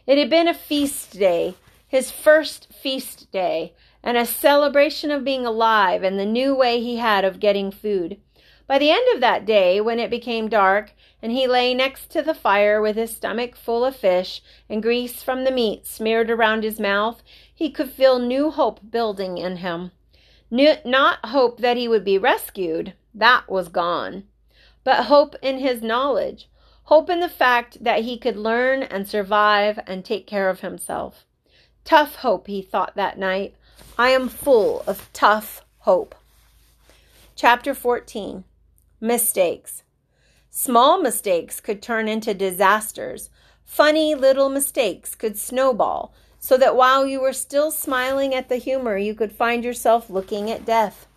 It 0.07 0.17
had 0.17 0.29
been 0.29 0.47
a 0.47 0.53
feast 0.53 1.17
day, 1.17 1.55
his 1.87 2.11
first 2.11 2.73
feast 2.73 3.31
day, 3.31 3.75
and 4.05 4.15
a 4.15 4.25
celebration 4.25 5.09
of 5.09 5.25
being 5.25 5.45
alive 5.45 6.03
and 6.03 6.17
the 6.17 6.25
new 6.25 6.55
way 6.55 6.79
he 6.79 6.97
had 6.97 7.25
of 7.25 7.39
getting 7.39 7.71
food. 7.71 8.17
By 8.67 8.77
the 8.77 8.91
end 8.91 9.05
of 9.13 9.21
that 9.21 9.45
day, 9.45 9.81
when 9.81 9.99
it 9.99 10.09
became 10.09 10.47
dark, 10.47 10.93
and 11.21 11.31
he 11.31 11.47
lay 11.47 11.73
next 11.73 12.09
to 12.11 12.21
the 12.21 12.35
fire 12.35 12.79
with 12.79 12.95
his 12.95 13.15
stomach 13.15 13.55
full 13.55 13.83
of 13.83 13.95
fish 13.95 14.41
and 14.69 14.81
grease 14.81 15.23
from 15.23 15.43
the 15.43 15.51
meat 15.51 15.87
smeared 15.87 16.29
around 16.29 16.63
his 16.63 16.79
mouth, 16.79 17.23
he 17.53 17.71
could 17.71 17.89
feel 17.89 18.19
new 18.19 18.51
hope 18.51 18.79
building 18.91 19.39
in 19.39 19.57
him. 19.57 19.91
New, 20.51 20.75
not 20.85 21.25
hope 21.25 21.59
that 21.59 21.77
he 21.77 21.87
would 21.87 22.05
be 22.05 22.17
rescued, 22.17 22.93
that 23.13 23.49
was 23.49 23.69
gone, 23.69 24.23
but 24.83 25.05
hope 25.05 25.35
in 25.41 25.57
his 25.57 25.81
knowledge, 25.81 26.47
hope 26.83 27.09
in 27.09 27.19
the 27.19 27.29
fact 27.29 27.83
that 27.83 28.03
he 28.03 28.17
could 28.17 28.37
learn 28.37 28.83
and 28.83 29.07
survive 29.07 29.79
and 29.87 30.05
take 30.05 30.27
care 30.27 30.49
of 30.49 30.59
himself. 30.59 31.25
Tough 31.83 32.15
hope, 32.15 32.47
he 32.47 32.61
thought 32.61 32.95
that 32.95 33.17
night. 33.17 33.55
I 33.97 34.09
am 34.09 34.29
full 34.29 34.83
of 34.87 35.09
tough 35.13 35.63
hope. 35.79 36.15
Chapter 37.35 37.73
14 37.73 38.43
Mistakes. 38.99 39.83
Small 40.49 41.01
mistakes 41.01 41.59
could 41.59 41.81
turn 41.81 42.07
into 42.07 42.33
disasters. 42.33 43.29
Funny 43.65 44.15
little 44.15 44.49
mistakes 44.49 45.15
could 45.15 45.37
snowball, 45.37 46.13
so 46.39 46.57
that 46.57 46.75
while 46.75 47.05
you 47.05 47.19
were 47.19 47.33
still 47.33 47.71
smiling 47.71 48.33
at 48.33 48.49
the 48.49 48.57
humor, 48.57 48.97
you 48.97 49.15
could 49.15 49.31
find 49.31 49.63
yourself 49.63 50.09
looking 50.09 50.49
at 50.49 50.65
death. 50.65 51.07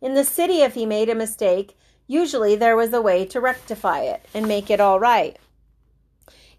In 0.00 0.14
the 0.14 0.24
city, 0.24 0.62
if 0.62 0.74
he 0.74 0.86
made 0.86 1.08
a 1.08 1.14
mistake, 1.14 1.76
usually 2.06 2.54
there 2.54 2.76
was 2.76 2.92
a 2.92 3.00
way 3.00 3.24
to 3.26 3.40
rectify 3.40 4.02
it 4.02 4.24
and 4.34 4.46
make 4.46 4.70
it 4.70 4.80
all 4.80 5.00
right. 5.00 5.36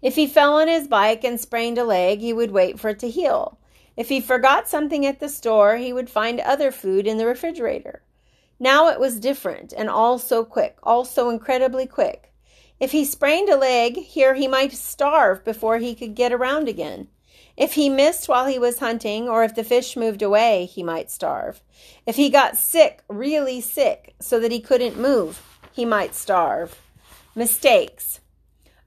If 0.02 0.16
he 0.16 0.26
fell 0.26 0.54
on 0.54 0.68
his 0.68 0.86
bike 0.86 1.24
and 1.24 1.40
sprained 1.40 1.78
a 1.78 1.84
leg, 1.84 2.20
he 2.20 2.32
would 2.32 2.50
wait 2.50 2.78
for 2.78 2.90
it 2.90 2.98
to 3.00 3.10
heal. 3.10 3.58
If 3.98 4.10
he 4.10 4.20
forgot 4.20 4.68
something 4.68 5.04
at 5.04 5.18
the 5.18 5.28
store, 5.28 5.76
he 5.76 5.92
would 5.92 6.08
find 6.08 6.38
other 6.38 6.70
food 6.70 7.04
in 7.04 7.18
the 7.18 7.26
refrigerator. 7.26 8.04
Now 8.60 8.90
it 8.90 9.00
was 9.00 9.18
different, 9.18 9.74
and 9.76 9.90
all 9.90 10.20
so 10.20 10.44
quick, 10.44 10.78
all 10.84 11.04
so 11.04 11.30
incredibly 11.30 11.84
quick. 11.84 12.32
If 12.78 12.92
he 12.92 13.04
sprained 13.04 13.48
a 13.48 13.56
leg, 13.56 13.96
here 13.96 14.34
he 14.34 14.46
might 14.46 14.72
starve 14.72 15.44
before 15.44 15.78
he 15.78 15.96
could 15.96 16.14
get 16.14 16.32
around 16.32 16.68
again. 16.68 17.08
If 17.56 17.72
he 17.72 17.88
missed 17.88 18.28
while 18.28 18.46
he 18.46 18.56
was 18.56 18.78
hunting, 18.78 19.28
or 19.28 19.42
if 19.42 19.56
the 19.56 19.64
fish 19.64 19.96
moved 19.96 20.22
away, 20.22 20.66
he 20.66 20.84
might 20.84 21.10
starve. 21.10 21.60
If 22.06 22.14
he 22.14 22.30
got 22.30 22.56
sick, 22.56 23.02
really 23.08 23.60
sick, 23.60 24.14
so 24.20 24.38
that 24.38 24.52
he 24.52 24.60
couldn't 24.60 24.96
move, 24.96 25.42
he 25.72 25.84
might 25.84 26.14
starve. 26.14 26.80
Mistakes. 27.34 28.20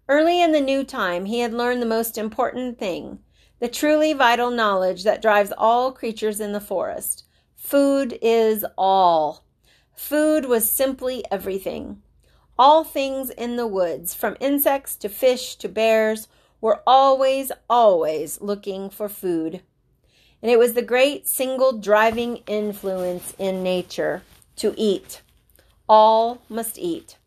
Early 0.08 0.41
in 0.41 0.53
the 0.53 0.62
new 0.62 0.86
time, 0.86 1.25
he 1.25 1.41
had 1.41 1.53
learned 1.53 1.82
the 1.82 1.86
most 1.86 2.18
important 2.18 2.80
thing 2.80 3.20
the 3.62 3.70
truly 3.70 4.12
vital 4.12 4.50
knowledge 4.50 5.03
that 5.03 5.22
drives 5.22 5.53
all 5.56 5.91
creatures 5.91 6.39
in 6.39 6.51
the 6.51 6.60
forest. 6.60 7.24
Food 7.56 8.18
is 8.20 8.65
all. 8.75 9.46
Food 9.96 10.46
was 10.46 10.70
simply 10.70 11.24
everything. 11.30 12.01
All 12.58 12.84
things 12.84 13.30
in 13.30 13.58
the 13.58 13.68
woods, 13.68 14.15
from 14.15 14.36
insects 14.39 14.96
to 14.98 15.10
fish 15.10 15.56
to 15.58 15.70
bears, 15.70 16.27
were 16.60 16.82
always, 16.88 17.51
always 17.70 18.41
looking 18.41 18.89
for 18.89 19.08
food. 19.08 19.62
And 20.41 20.50
it 20.50 20.58
was 20.58 20.74
the 20.74 20.82
great 20.82 21.27
single 21.27 21.77
driving 21.77 22.38
influence 22.48 23.36
in 23.38 23.62
nature 23.62 24.24
to 24.56 24.74
eat. 24.75 25.22
All 25.88 26.41
must 26.50 26.80
eat. 26.80 27.18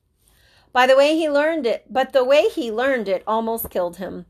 By 0.72 0.88
the 0.88 0.96
way 0.96 1.16
he 1.16 1.30
learned 1.30 1.64
it, 1.64 1.86
but 1.88 2.12
the 2.12 2.24
way 2.24 2.48
he 2.48 2.72
learned 2.72 3.06
it 3.06 3.22
almost 3.24 3.70
killed 3.70 3.98
him. 3.98 4.26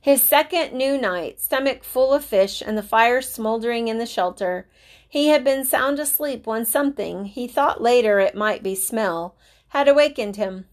His 0.00 0.22
second 0.22 0.72
new 0.72 0.98
night, 0.98 1.40
stomach 1.40 1.84
full 1.84 2.12
of 2.12 2.24
fish 2.24 2.62
and 2.64 2.76
the 2.76 2.82
fire 2.82 3.20
smoldering 3.20 3.88
in 3.88 3.98
the 3.98 4.06
shelter, 4.06 4.66
he 5.08 5.28
had 5.28 5.44
been 5.44 5.64
sound 5.64 5.98
asleep 5.98 6.46
when 6.46 6.64
something, 6.64 7.26
he 7.26 7.46
thought 7.46 7.82
later 7.82 8.18
it 8.20 8.34
might 8.34 8.62
be 8.62 8.74
smell, 8.74 9.34
had 9.68 9.88
awakened 9.88 10.36
him. 10.36 10.66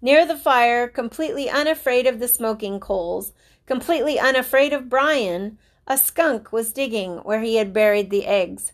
Near 0.00 0.26
the 0.26 0.36
fire, 0.36 0.86
completely 0.86 1.48
unafraid 1.48 2.06
of 2.06 2.20
the 2.20 2.28
smoking 2.28 2.78
coals, 2.78 3.32
completely 3.66 4.18
unafraid 4.18 4.72
of 4.72 4.88
Brian, 4.88 5.58
a 5.86 5.96
skunk 5.96 6.52
was 6.52 6.72
digging 6.72 7.18
where 7.18 7.40
he 7.40 7.56
had 7.56 7.72
buried 7.72 8.10
the 8.10 8.26
eggs. 8.26 8.72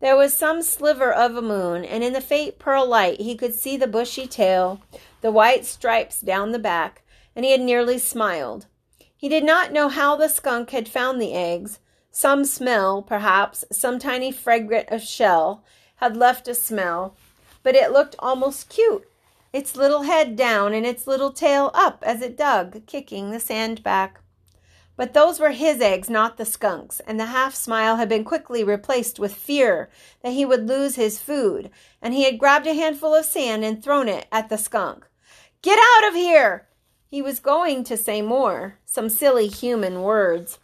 There 0.00 0.16
was 0.16 0.32
some 0.32 0.62
sliver 0.62 1.12
of 1.12 1.36
a 1.36 1.42
moon, 1.42 1.84
and 1.84 2.04
in 2.04 2.12
the 2.12 2.20
faint 2.20 2.58
pearl 2.58 2.86
light 2.86 3.20
he 3.20 3.34
could 3.34 3.54
see 3.54 3.76
the 3.76 3.86
bushy 3.86 4.26
tail, 4.26 4.80
the 5.20 5.32
white 5.32 5.66
stripes 5.66 6.20
down 6.20 6.52
the 6.52 6.58
back, 6.58 7.02
and 7.38 7.44
he 7.44 7.52
had 7.52 7.60
nearly 7.60 7.98
smiled. 7.98 8.66
He 9.16 9.28
did 9.28 9.44
not 9.44 9.70
know 9.70 9.88
how 9.88 10.16
the 10.16 10.26
skunk 10.26 10.70
had 10.70 10.88
found 10.88 11.22
the 11.22 11.34
eggs, 11.34 11.78
some 12.10 12.44
smell, 12.44 13.00
perhaps, 13.00 13.64
some 13.70 14.00
tiny 14.00 14.32
fragment 14.32 14.88
of 14.88 15.02
shell 15.02 15.62
had 15.98 16.16
left 16.16 16.48
a 16.48 16.54
smell, 16.54 17.14
but 17.62 17.76
it 17.76 17.92
looked 17.92 18.16
almost 18.18 18.68
cute, 18.68 19.08
its 19.52 19.76
little 19.76 20.02
head 20.02 20.34
down 20.34 20.74
and 20.74 20.84
its 20.84 21.06
little 21.06 21.30
tail 21.30 21.70
up 21.74 22.02
as 22.04 22.22
it 22.22 22.36
dug, 22.36 22.84
kicking 22.86 23.30
the 23.30 23.38
sand 23.38 23.84
back. 23.84 24.20
But 24.96 25.14
those 25.14 25.38
were 25.38 25.52
his 25.52 25.80
eggs, 25.80 26.10
not 26.10 26.38
the 26.38 26.44
skunk's, 26.44 26.98
and 26.98 27.20
the 27.20 27.26
half 27.26 27.54
smile 27.54 27.98
had 27.98 28.08
been 28.08 28.24
quickly 28.24 28.64
replaced 28.64 29.20
with 29.20 29.32
fear 29.32 29.90
that 30.24 30.32
he 30.32 30.44
would 30.44 30.66
lose 30.66 30.96
his 30.96 31.20
food, 31.20 31.70
and 32.02 32.14
he 32.14 32.24
had 32.24 32.40
grabbed 32.40 32.66
a 32.66 32.74
handful 32.74 33.14
of 33.14 33.24
sand 33.24 33.64
and 33.64 33.80
thrown 33.80 34.08
it 34.08 34.26
at 34.32 34.48
the 34.48 34.58
skunk. 34.58 35.06
Get 35.62 35.78
out 35.78 36.08
of 36.08 36.14
here! 36.16 36.67
He 37.10 37.22
was 37.22 37.40
going 37.40 37.84
to 37.84 37.96
say 37.96 38.20
more, 38.20 38.78
some 38.84 39.08
silly 39.08 39.48
human 39.48 40.02
words. 40.02 40.58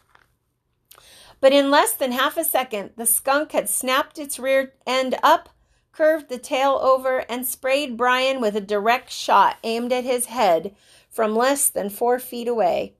But 1.41 1.53
in 1.53 1.71
less 1.71 1.93
than 1.93 2.11
half 2.11 2.37
a 2.37 2.43
second, 2.43 2.91
the 2.95 3.05
skunk 3.05 3.51
had 3.51 3.67
snapped 3.67 4.19
its 4.19 4.39
rear 4.39 4.73
end 4.85 5.17
up, 5.23 5.49
curved 5.91 6.29
the 6.29 6.37
tail 6.37 6.79
over, 6.81 7.19
and 7.29 7.45
sprayed 7.45 7.97
Brian 7.97 8.41
with 8.41 8.55
a 8.55 8.61
direct 8.61 9.11
shot 9.11 9.57
aimed 9.63 9.91
at 9.91 10.03
his 10.03 10.25
head 10.25 10.75
from 11.09 11.35
less 11.35 11.69
than 11.69 11.89
four 11.89 12.19
feet 12.19 12.47
away. 12.47 12.93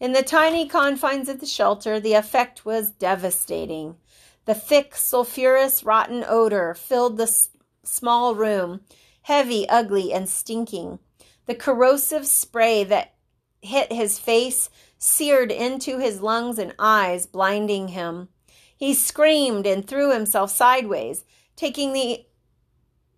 In 0.00 0.12
the 0.12 0.22
tiny 0.22 0.68
confines 0.68 1.28
of 1.28 1.40
the 1.40 1.46
shelter, 1.46 1.98
the 1.98 2.14
effect 2.14 2.64
was 2.64 2.90
devastating. 2.90 3.96
The 4.44 4.54
thick, 4.54 4.94
sulphurous, 4.94 5.84
rotten 5.84 6.24
odor 6.26 6.74
filled 6.74 7.16
the 7.16 7.24
s- 7.24 7.48
small 7.82 8.34
room, 8.34 8.82
heavy, 9.22 9.68
ugly, 9.68 10.12
and 10.12 10.28
stinking. 10.28 10.98
The 11.46 11.54
corrosive 11.54 12.26
spray 12.26 12.84
that 12.84 13.14
hit 13.60 13.92
his 13.92 14.18
face 14.18 14.70
seared 14.98 15.50
into 15.52 15.98
his 15.98 16.20
lungs 16.20 16.58
and 16.58 16.74
eyes, 16.78 17.26
blinding 17.26 17.88
him. 17.88 18.28
He 18.76 18.94
screamed 18.94 19.66
and 19.66 19.86
threw 19.86 20.12
himself 20.12 20.50
sideways, 20.50 21.24
taking 21.56 21.92
the 21.92 22.26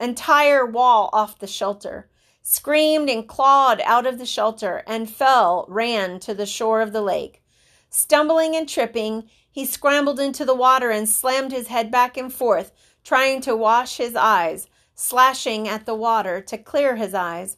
entire 0.01 0.67
wall 0.67 1.11
off 1.13 1.39
the 1.39 1.47
shelter. 1.47 2.11
screamed 2.43 3.11
and 3.11 3.27
clawed 3.27 3.81
out 3.81 4.07
of 4.07 4.19
the 4.19 4.27
shelter, 4.27 4.85
and 4.87 5.11
fell, 5.11 5.65
ran 5.69 6.21
to 6.21 6.33
the 6.33 6.47
shore 6.47 6.81
of 6.81 6.93
the 6.93 7.03
lake. 7.03 7.43
Stumbling 7.91 8.55
and 8.55 8.69
tripping, 8.69 9.29
he 9.51 9.65
scrambled 9.65 10.21
into 10.21 10.45
the 10.45 10.55
water 10.55 10.91
and 10.91 11.09
slammed 11.09 11.51
his 11.51 11.67
head 11.67 11.91
back 11.91 12.17
and 12.17 12.33
forth, 12.33 12.71
trying 13.03 13.41
to 13.41 13.57
wash 13.57 13.97
his 13.97 14.15
eyes, 14.15 14.69
slashing 14.95 15.67
at 15.67 15.87
the 15.87 15.95
water 15.95 16.41
to 16.41 16.57
clear 16.57 16.95
his 16.95 17.15
eyes. 17.15 17.57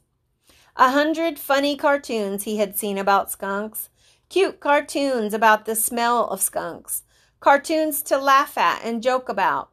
A 0.80 0.92
hundred 0.92 1.40
funny 1.40 1.76
cartoons 1.76 2.44
he 2.44 2.58
had 2.58 2.78
seen 2.78 2.99
about 2.99 3.32
skunks, 3.32 3.88
cute 4.28 4.61
cartoons 4.61 5.35
about 5.35 5.64
the 5.64 5.75
smell 5.75 6.28
of 6.28 6.40
skunks, 6.40 7.02
cartoons 7.40 8.00
to 8.02 8.16
laugh 8.16 8.56
at 8.56 8.85
and 8.85 9.02
joke 9.02 9.28
about. 9.28 9.70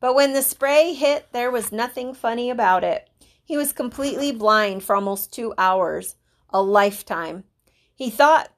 But 0.00 0.16
when 0.16 0.32
the 0.32 0.42
spray 0.42 0.94
hit, 0.94 1.28
there 1.30 1.52
was 1.52 1.70
nothing 1.70 2.12
funny 2.12 2.50
about 2.50 2.82
it. 2.82 3.08
He 3.44 3.56
was 3.56 3.72
completely 3.72 4.32
blind 4.32 4.82
for 4.82 4.96
almost 4.96 5.32
two 5.32 5.54
hours, 5.56 6.16
a 6.50 6.60
lifetime. 6.60 7.44
He 7.94 8.10
thought 8.10 8.50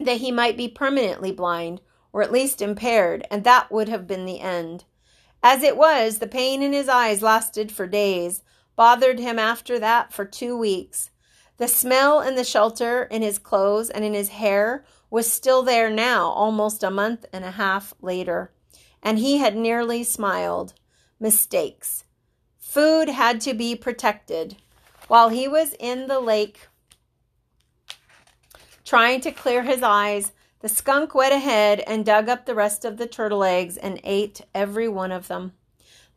that 0.00 0.16
he 0.16 0.32
might 0.32 0.56
be 0.56 0.66
permanently 0.66 1.30
blind, 1.30 1.80
or 2.12 2.20
at 2.20 2.32
least 2.32 2.60
impaired, 2.60 3.24
and 3.30 3.44
that 3.44 3.70
would 3.70 3.88
have 3.88 4.08
been 4.08 4.24
the 4.24 4.40
end. 4.40 4.86
As 5.40 5.62
it 5.62 5.76
was, 5.76 6.18
the 6.18 6.26
pain 6.26 6.64
in 6.64 6.72
his 6.72 6.88
eyes 6.88 7.22
lasted 7.22 7.70
for 7.70 7.86
days, 7.86 8.42
bothered 8.74 9.20
him 9.20 9.38
after 9.38 9.78
that 9.78 10.12
for 10.12 10.24
two 10.24 10.58
weeks. 10.58 11.10
The 11.58 11.68
smell 11.68 12.20
in 12.20 12.36
the 12.36 12.44
shelter, 12.44 13.02
in 13.02 13.22
his 13.22 13.38
clothes, 13.38 13.90
and 13.90 14.04
in 14.04 14.14
his 14.14 14.30
hair 14.30 14.84
was 15.10 15.30
still 15.30 15.62
there 15.62 15.90
now, 15.90 16.28
almost 16.30 16.82
a 16.82 16.90
month 16.90 17.26
and 17.32 17.44
a 17.44 17.52
half 17.52 17.94
later. 18.00 18.52
And 19.02 19.18
he 19.18 19.38
had 19.38 19.56
nearly 19.56 20.04
smiled. 20.04 20.74
Mistakes. 21.18 22.04
Food 22.58 23.08
had 23.08 23.40
to 23.42 23.54
be 23.54 23.74
protected. 23.74 24.56
While 25.08 25.30
he 25.30 25.48
was 25.48 25.74
in 25.80 26.06
the 26.06 26.20
lake 26.20 26.68
trying 28.84 29.20
to 29.22 29.32
clear 29.32 29.62
his 29.64 29.82
eyes, 29.82 30.32
the 30.60 30.68
skunk 30.68 31.14
went 31.14 31.34
ahead 31.34 31.80
and 31.80 32.06
dug 32.06 32.28
up 32.28 32.46
the 32.46 32.54
rest 32.54 32.84
of 32.84 32.96
the 32.96 33.06
turtle 33.06 33.42
eggs 33.42 33.76
and 33.76 34.00
ate 34.04 34.40
every 34.54 34.88
one 34.88 35.12
of 35.12 35.28
them. 35.28 35.52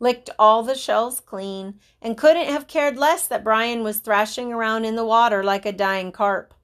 Licked 0.01 0.31
all 0.39 0.63
the 0.63 0.73
shells 0.73 1.19
clean 1.19 1.79
and 2.01 2.17
couldn't 2.17 2.47
have 2.47 2.65
cared 2.65 2.97
less 2.97 3.27
that 3.27 3.43
Brian 3.43 3.83
was 3.83 3.99
thrashing 3.99 4.51
around 4.51 4.83
in 4.83 4.95
the 4.95 5.05
water 5.05 5.43
like 5.43 5.63
a 5.63 5.71
dying 5.71 6.11
carp. 6.11 6.55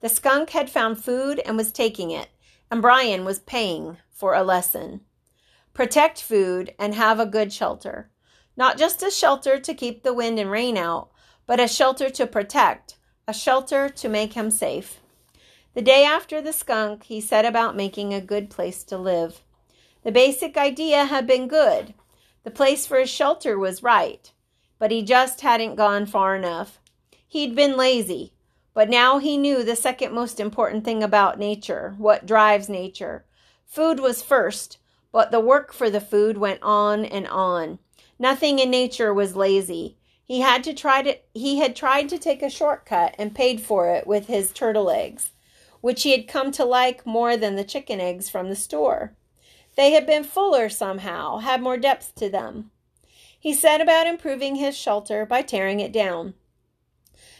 The 0.00 0.08
skunk 0.08 0.50
had 0.50 0.70
found 0.70 1.04
food 1.04 1.42
and 1.44 1.58
was 1.58 1.72
taking 1.72 2.10
it, 2.10 2.30
and 2.70 2.80
Brian 2.80 3.26
was 3.26 3.38
paying 3.38 3.98
for 4.10 4.32
a 4.32 4.42
lesson. 4.42 5.02
Protect 5.74 6.22
food 6.22 6.74
and 6.78 6.94
have 6.94 7.20
a 7.20 7.26
good 7.26 7.52
shelter. 7.52 8.10
Not 8.56 8.78
just 8.78 9.02
a 9.02 9.10
shelter 9.10 9.60
to 9.60 9.74
keep 9.74 10.02
the 10.02 10.14
wind 10.14 10.38
and 10.38 10.50
rain 10.50 10.78
out, 10.78 11.10
but 11.46 11.60
a 11.60 11.68
shelter 11.68 12.08
to 12.08 12.26
protect, 12.26 12.96
a 13.28 13.34
shelter 13.34 13.90
to 13.90 14.08
make 14.08 14.32
him 14.32 14.50
safe. 14.50 15.00
The 15.74 15.82
day 15.82 16.02
after 16.02 16.40
the 16.40 16.54
skunk, 16.54 17.04
he 17.04 17.20
set 17.20 17.44
about 17.44 17.76
making 17.76 18.14
a 18.14 18.22
good 18.22 18.48
place 18.48 18.84
to 18.84 18.96
live. 18.96 19.42
The 20.02 20.12
basic 20.12 20.56
idea 20.56 21.04
had 21.04 21.26
been 21.26 21.46
good. 21.46 21.92
The 22.44 22.50
place 22.50 22.86
for 22.86 22.98
his 22.98 23.10
shelter 23.10 23.58
was 23.58 23.82
right, 23.82 24.32
but 24.78 24.90
he 24.90 25.02
just 25.02 25.40
hadn't 25.40 25.74
gone 25.74 26.06
far 26.06 26.34
enough. 26.34 26.80
He'd 27.26 27.54
been 27.54 27.76
lazy, 27.76 28.32
but 28.74 28.88
now 28.88 29.18
he 29.18 29.36
knew 29.36 29.62
the 29.62 29.76
second 29.76 30.12
most 30.12 30.40
important 30.40 30.84
thing 30.84 31.02
about 31.02 31.38
nature, 31.38 31.94
what 31.98 32.26
drives 32.26 32.68
nature. 32.68 33.24
Food 33.66 34.00
was 34.00 34.22
first, 34.22 34.78
but 35.12 35.30
the 35.30 35.40
work 35.40 35.72
for 35.72 35.90
the 35.90 36.00
food 36.00 36.38
went 36.38 36.62
on 36.62 37.04
and 37.04 37.26
on. 37.28 37.78
Nothing 38.18 38.58
in 38.58 38.70
nature 38.70 39.12
was 39.12 39.36
lazy. 39.36 39.96
He 40.24 40.40
had 40.40 40.64
to 40.64 40.74
try 40.74 41.02
to 41.02 41.16
he 41.34 41.58
had 41.58 41.74
tried 41.74 42.08
to 42.08 42.18
take 42.18 42.42
a 42.42 42.50
shortcut 42.50 43.14
and 43.18 43.34
paid 43.34 43.60
for 43.60 43.88
it 43.88 44.06
with 44.06 44.28
his 44.28 44.52
turtle 44.52 44.90
eggs 44.90 45.30
which 45.80 46.02
he 46.02 46.12
had 46.12 46.28
come 46.28 46.50
to 46.52 46.64
like 46.64 47.06
more 47.06 47.36
than 47.36 47.56
the 47.56 47.64
chicken 47.64 48.00
eggs 48.00 48.28
from 48.28 48.48
the 48.48 48.56
store. 48.56 49.14
They 49.80 49.92
had 49.92 50.04
been 50.04 50.24
fuller 50.24 50.68
somehow, 50.68 51.38
had 51.38 51.62
more 51.62 51.78
depth 51.78 52.14
to 52.16 52.28
them. 52.28 52.70
He 53.38 53.54
set 53.54 53.80
about 53.80 54.06
improving 54.06 54.56
his 54.56 54.76
shelter 54.76 55.24
by 55.24 55.40
tearing 55.40 55.80
it 55.80 55.90
down. 55.90 56.34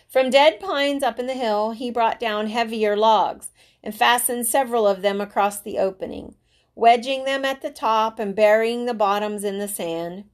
From 0.09 0.31
dead 0.31 0.59
pines 0.59 1.03
up 1.03 1.19
in 1.19 1.27
the 1.27 1.35
hill, 1.35 1.73
he 1.73 1.91
brought 1.91 2.19
down 2.19 2.47
heavier 2.47 2.97
logs 2.97 3.51
and 3.85 3.95
fastened 3.95 4.47
several 4.47 4.87
of 4.87 5.03
them 5.03 5.21
across 5.21 5.61
the 5.61 5.79
opening, 5.79 6.35
wedging 6.75 7.25
them 7.25 7.45
at 7.45 7.61
the 7.61 7.69
top 7.69 8.19
and 8.19 8.35
burying 8.35 8.87
the 8.87 8.95
bottoms 8.95 9.45
in 9.45 9.59
the 9.59 9.69
sand. 9.69 10.25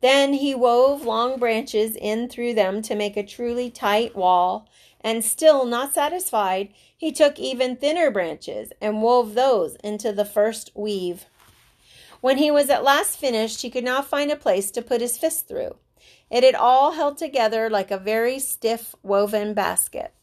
Then 0.00 0.32
he 0.32 0.56
wove 0.56 1.04
long 1.04 1.38
branches 1.38 1.94
in 1.94 2.28
through 2.28 2.54
them 2.54 2.82
to 2.82 2.96
make 2.96 3.16
a 3.16 3.22
truly 3.22 3.70
tight 3.70 4.16
wall 4.16 4.68
and 5.02 5.24
still 5.24 5.64
not 5.66 5.94
satisfied, 5.94 6.70
he 6.96 7.12
took 7.12 7.38
even 7.38 7.76
thinner 7.76 8.10
branches 8.10 8.72
and 8.80 9.02
wove 9.02 9.34
those 9.34 9.76
into 9.84 10.10
the 10.10 10.24
first 10.24 10.72
weave. 10.74 11.26
When 12.24 12.38
he 12.38 12.50
was 12.50 12.70
at 12.70 12.82
last 12.82 13.18
finished, 13.18 13.60
he 13.60 13.68
could 13.68 13.84
not 13.84 14.06
find 14.06 14.30
a 14.30 14.36
place 14.36 14.70
to 14.70 14.80
put 14.80 15.02
his 15.02 15.18
fist 15.18 15.46
through. 15.46 15.76
It 16.30 16.42
had 16.42 16.54
all 16.54 16.92
held 16.92 17.18
together 17.18 17.68
like 17.68 17.90
a 17.90 17.98
very 17.98 18.38
stiff 18.38 18.94
woven 19.02 19.52
basket. 19.52 20.14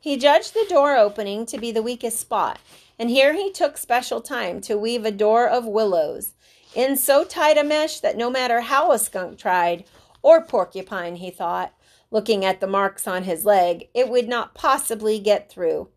He 0.00 0.16
judged 0.16 0.54
the 0.54 0.64
door 0.66 0.96
opening 0.96 1.44
to 1.44 1.58
be 1.58 1.70
the 1.70 1.82
weakest 1.82 2.18
spot, 2.18 2.58
and 2.98 3.10
here 3.10 3.34
he 3.34 3.52
took 3.52 3.76
special 3.76 4.22
time 4.22 4.62
to 4.62 4.78
weave 4.78 5.04
a 5.04 5.10
door 5.10 5.46
of 5.46 5.66
willows 5.66 6.32
in 6.74 6.96
so 6.96 7.22
tight 7.22 7.58
a 7.58 7.62
mesh 7.62 8.00
that 8.00 8.16
no 8.16 8.30
matter 8.30 8.62
how 8.62 8.90
a 8.90 8.98
skunk 8.98 9.36
tried, 9.36 9.84
or 10.22 10.42
porcupine, 10.42 11.16
he 11.16 11.30
thought, 11.30 11.74
looking 12.10 12.46
at 12.46 12.60
the 12.60 12.66
marks 12.66 13.06
on 13.06 13.24
his 13.24 13.44
leg, 13.44 13.90
it 13.92 14.08
would 14.08 14.26
not 14.26 14.54
possibly 14.54 15.18
get 15.18 15.50
through. 15.50 15.90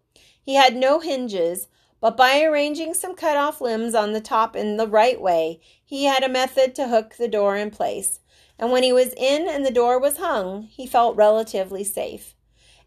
He 0.43 0.56
had 0.56 0.75
no 0.75 0.99
hinges, 0.99 1.69
but 2.02 2.16
by 2.16 2.42
arranging 2.42 2.94
some 2.94 3.16
cut 3.16 3.38
off 3.38 3.62
limbs 3.62 3.94
on 3.94 4.14
the 4.14 4.22
top 4.22 4.56
in 4.56 4.78
the 4.78 4.88
right 4.88 5.20
way, 5.20 5.60
he 5.84 6.06
had 6.06 6.24
a 6.24 6.30
method 6.30 6.74
to 6.76 6.88
hook 6.88 7.16
the 7.18 7.28
door 7.28 7.56
in 7.56 7.72
place. 7.72 8.20
And 8.58 8.72
when 8.72 8.84
he 8.84 8.94
was 8.94 9.14
in 9.18 9.48
and 9.50 9.66
the 9.66 9.72
door 9.72 10.00
was 10.00 10.18
hung, 10.18 10.64
he 10.64 10.86
felt 10.86 11.16
relatively 11.16 11.84
safe. 11.84 12.36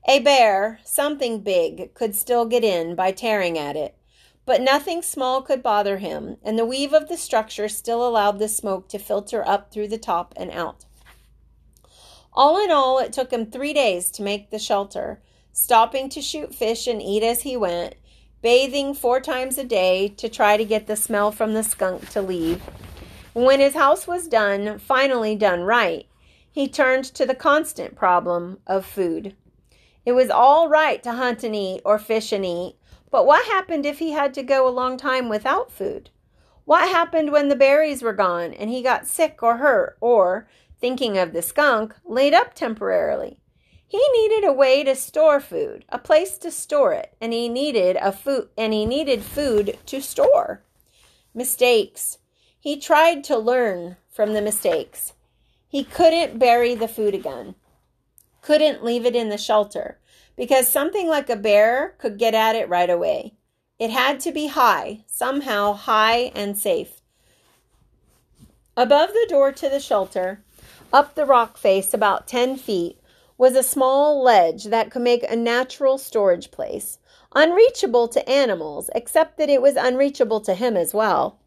A 0.08 0.18
bear, 0.18 0.80
something 0.84 1.40
big, 1.40 1.94
could 1.94 2.14
still 2.14 2.44
get 2.44 2.64
in 2.64 2.94
by 2.94 3.12
tearing 3.12 3.56
at 3.56 3.76
it, 3.76 3.96
but 4.44 4.60
nothing 4.60 5.00
small 5.00 5.42
could 5.42 5.62
bother 5.62 5.98
him, 5.98 6.38
and 6.42 6.58
the 6.58 6.66
weave 6.66 6.92
of 6.92 7.08
the 7.08 7.16
structure 7.16 7.68
still 7.68 8.06
allowed 8.06 8.38
the 8.38 8.48
smoke 8.48 8.88
to 8.88 8.98
filter 8.98 9.46
up 9.46 9.70
through 9.70 9.88
the 9.88 9.98
top 9.98 10.34
and 10.36 10.50
out. 10.50 10.84
All 12.32 12.62
in 12.62 12.70
all, 12.70 12.98
it 12.98 13.12
took 13.12 13.30
him 13.30 13.46
three 13.46 13.72
days 13.72 14.10
to 14.12 14.22
make 14.22 14.50
the 14.50 14.58
shelter, 14.58 15.22
stopping 15.52 16.08
to 16.08 16.20
shoot 16.20 16.54
fish 16.54 16.86
and 16.86 17.00
eat 17.00 17.22
as 17.22 17.42
he 17.42 17.56
went, 17.56 17.94
bathing 18.42 18.92
four 18.92 19.20
times 19.20 19.56
a 19.56 19.64
day 19.64 20.08
to 20.08 20.28
try 20.28 20.56
to 20.56 20.64
get 20.64 20.86
the 20.86 20.96
smell 20.96 21.30
from 21.30 21.54
the 21.54 21.62
skunk 21.62 22.10
to 22.10 22.20
leave. 22.20 22.60
When 23.32 23.60
his 23.60 23.74
house 23.74 24.06
was 24.06 24.28
done, 24.28 24.78
finally 24.78 25.36
done 25.36 25.62
right, 25.62 26.06
he 26.50 26.68
turned 26.68 27.04
to 27.04 27.24
the 27.24 27.34
constant 27.34 27.96
problem 27.96 28.58
of 28.66 28.84
food. 28.84 29.34
It 30.04 30.12
was 30.12 30.28
all 30.28 30.68
right 30.68 31.02
to 31.04 31.12
hunt 31.12 31.44
and 31.44 31.54
eat 31.54 31.80
or 31.84 31.98
fish 31.98 32.32
and 32.32 32.44
eat, 32.44 32.74
but 33.10 33.24
what 33.24 33.46
happened 33.46 33.86
if 33.86 34.00
he 34.00 34.10
had 34.10 34.34
to 34.34 34.42
go 34.42 34.66
a 34.66 34.70
long 34.70 34.96
time 34.96 35.28
without 35.28 35.70
food? 35.70 36.10
What 36.64 36.88
happened 36.88 37.30
when 37.30 37.48
the 37.48 37.56
berries 37.56 38.02
were 38.02 38.12
gone 38.12 38.52
and 38.52 38.68
he 38.68 38.82
got 38.82 39.06
sick 39.06 39.42
or 39.42 39.58
hurt 39.58 39.96
or, 40.00 40.48
thinking 40.80 41.16
of 41.16 41.32
the 41.32 41.42
skunk, 41.42 41.94
laid 42.04 42.34
up 42.34 42.54
temporarily. 42.54 43.41
He 43.92 44.02
needed 44.14 44.48
a 44.48 44.54
way 44.54 44.82
to 44.84 44.96
store 44.96 45.38
food, 45.38 45.84
a 45.90 45.98
place 45.98 46.38
to 46.38 46.50
store 46.50 46.94
it, 46.94 47.14
and 47.20 47.34
he 47.34 47.46
needed 47.46 47.98
a 48.00 48.10
food 48.10 48.48
and 48.56 48.72
he 48.72 48.86
needed 48.86 49.22
food 49.22 49.78
to 49.84 50.00
store. 50.00 50.62
Mistakes. 51.34 52.16
He 52.58 52.80
tried 52.80 53.22
to 53.24 53.36
learn 53.36 53.98
from 54.08 54.32
the 54.32 54.40
mistakes. 54.40 55.12
He 55.68 55.84
couldn't 55.84 56.38
bury 56.38 56.74
the 56.74 56.88
food 56.88 57.14
again. 57.14 57.54
Couldn't 58.40 58.82
leave 58.82 59.04
it 59.04 59.14
in 59.14 59.28
the 59.28 59.36
shelter 59.36 59.98
because 60.38 60.72
something 60.72 61.06
like 61.06 61.28
a 61.28 61.36
bear 61.36 61.94
could 61.98 62.18
get 62.18 62.32
at 62.32 62.56
it 62.56 62.70
right 62.70 62.88
away. 62.88 63.34
It 63.78 63.90
had 63.90 64.20
to 64.20 64.32
be 64.32 64.46
high, 64.46 65.04
somehow 65.06 65.74
high 65.74 66.32
and 66.34 66.56
safe. 66.56 67.02
Above 68.74 69.10
the 69.10 69.26
door 69.28 69.52
to 69.52 69.68
the 69.68 69.80
shelter, 69.80 70.42
up 70.94 71.14
the 71.14 71.26
rock 71.26 71.58
face, 71.58 71.92
about 71.92 72.26
10 72.26 72.56
feet, 72.56 72.98
was 73.42 73.56
a 73.56 73.62
small 73.64 74.22
ledge 74.22 74.66
that 74.66 74.88
could 74.88 75.02
make 75.02 75.24
a 75.24 75.34
natural 75.34 75.98
storage 75.98 76.52
place, 76.52 77.00
unreachable 77.34 78.06
to 78.06 78.28
animals, 78.28 78.88
except 78.94 79.36
that 79.36 79.50
it 79.50 79.60
was 79.60 79.74
unreachable 79.74 80.40
to 80.40 80.54
him 80.54 80.76
as 80.76 80.94
well. 80.94 81.40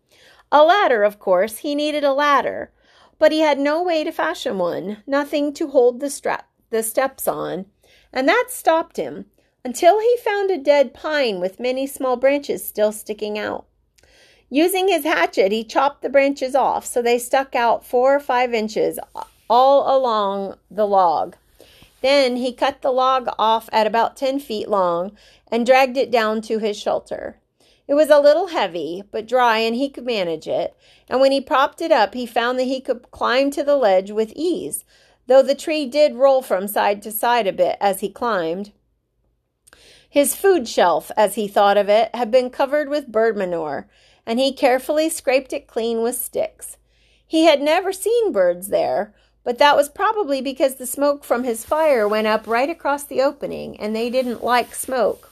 A 0.51 0.61
ladder, 0.61 1.03
of 1.03 1.19
course, 1.19 1.59
he 1.59 1.73
needed 1.73 2.03
a 2.03 2.11
ladder, 2.11 2.69
but 3.17 3.31
he 3.31 3.39
had 3.39 3.57
no 3.57 3.81
way 3.81 4.03
to 4.03 4.11
fashion 4.11 4.57
one, 4.57 4.97
nothing 5.07 5.53
to 5.53 5.69
hold 5.69 6.01
the 6.01 6.09
strap 6.09 6.49
the 6.69 6.83
steps 6.83 7.29
on, 7.29 7.65
and 8.11 8.27
that 8.27 8.47
stopped 8.49 8.97
him 8.97 9.27
until 9.63 10.01
he 10.01 10.17
found 10.17 10.51
a 10.51 10.57
dead 10.57 10.93
pine 10.93 11.39
with 11.39 11.61
many 11.61 11.87
small 11.87 12.17
branches 12.17 12.67
still 12.67 12.91
sticking 12.91 13.39
out. 13.39 13.67
Using 14.49 14.89
his 14.89 15.05
hatchet, 15.05 15.53
he 15.53 15.63
chopped 15.63 16.01
the 16.01 16.09
branches 16.09 16.55
off 16.55 16.85
so 16.85 17.01
they 17.01 17.17
stuck 17.17 17.55
out 17.55 17.85
four 17.85 18.13
or 18.13 18.19
five 18.19 18.53
inches 18.53 18.99
all 19.49 19.97
along 19.97 20.57
the 20.69 20.85
log. 20.85 21.37
Then 22.05 22.35
he 22.35 22.53
cut 22.53 22.83
the 22.83 22.91
log 22.91 23.29
off 23.39 23.67
at 23.73 23.87
about 23.87 24.15
10 24.15 24.37
feet 24.37 24.69
long 24.69 25.17
and 25.47 25.65
dragged 25.65 25.97
it 25.97 26.11
down 26.11 26.39
to 26.43 26.59
his 26.59 26.77
shelter. 26.77 27.39
It 27.87 27.95
was 27.95 28.11
a 28.11 28.19
little 28.19 28.49
heavy, 28.49 29.01
but 29.09 29.27
dry, 29.27 29.57
and 29.57 29.75
he 29.75 29.89
could 29.89 30.05
manage 30.05 30.47
it. 30.47 30.77
And 31.09 31.19
when 31.19 31.31
he 31.31 31.41
propped 31.41 31.81
it 31.81 31.91
up, 31.91 32.13
he 32.13 32.27
found 32.27 32.59
that 32.59 32.65
he 32.65 32.79
could 32.79 33.09
climb 33.09 33.49
to 33.49 33.63
the 33.63 33.75
ledge 33.75 34.11
with 34.11 34.33
ease, 34.35 34.85
though 35.25 35.41
the 35.41 35.55
tree 35.55 35.87
did 35.87 36.13
roll 36.13 36.43
from 36.43 36.67
side 36.67 37.01
to 37.01 37.11
side 37.11 37.47
a 37.47 37.51
bit 37.51 37.75
as 37.81 38.01
he 38.01 38.09
climbed. 38.09 38.71
His 40.07 40.35
food 40.35 40.67
shelf, 40.67 41.09
as 41.17 41.33
he 41.33 41.47
thought 41.47 41.75
of 41.75 41.89
it, 41.89 42.13
had 42.13 42.29
been 42.29 42.51
covered 42.51 42.87
with 42.87 43.11
bird 43.11 43.35
manure, 43.35 43.89
and 44.27 44.39
he 44.39 44.53
carefully 44.53 45.09
scraped 45.09 45.53
it 45.53 45.65
clean 45.65 46.03
with 46.03 46.15
sticks. 46.15 46.77
He 47.25 47.45
had 47.45 47.63
never 47.63 47.91
seen 47.91 48.31
birds 48.31 48.67
there, 48.67 49.15
but 49.45 49.59
that 49.59 49.77
was 49.77 49.87
probably 49.87 50.41
because 50.41 50.75
the 50.75 50.87
smoke 50.87 51.23
from 51.23 51.43
his 51.43 51.63
fire 51.63 52.07
went 52.07 52.25
up 52.25 52.47
right 52.47 52.69
across 52.69 53.03
the 53.03 53.21
opening, 53.21 53.79
and 53.79 53.95
they 53.95 54.09
didn't 54.09 54.43
like 54.43 54.73
smoke. 54.73 55.31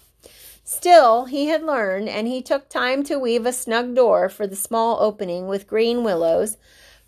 Still, 0.63 1.26
he 1.26 1.47
had 1.47 1.63
learned, 1.63 2.08
and 2.08 2.28
he 2.28 2.41
took 2.41 2.69
time 2.69 3.04
to 3.04 3.17
weave 3.17 3.45
a 3.45 3.52
snug 3.52 3.95
door 3.95 4.30
for 4.30 4.45
the 4.45 4.56
small 4.56 5.02
opening 5.02 5.47
with 5.47 5.67
green 5.67 6.04
willows, 6.04 6.58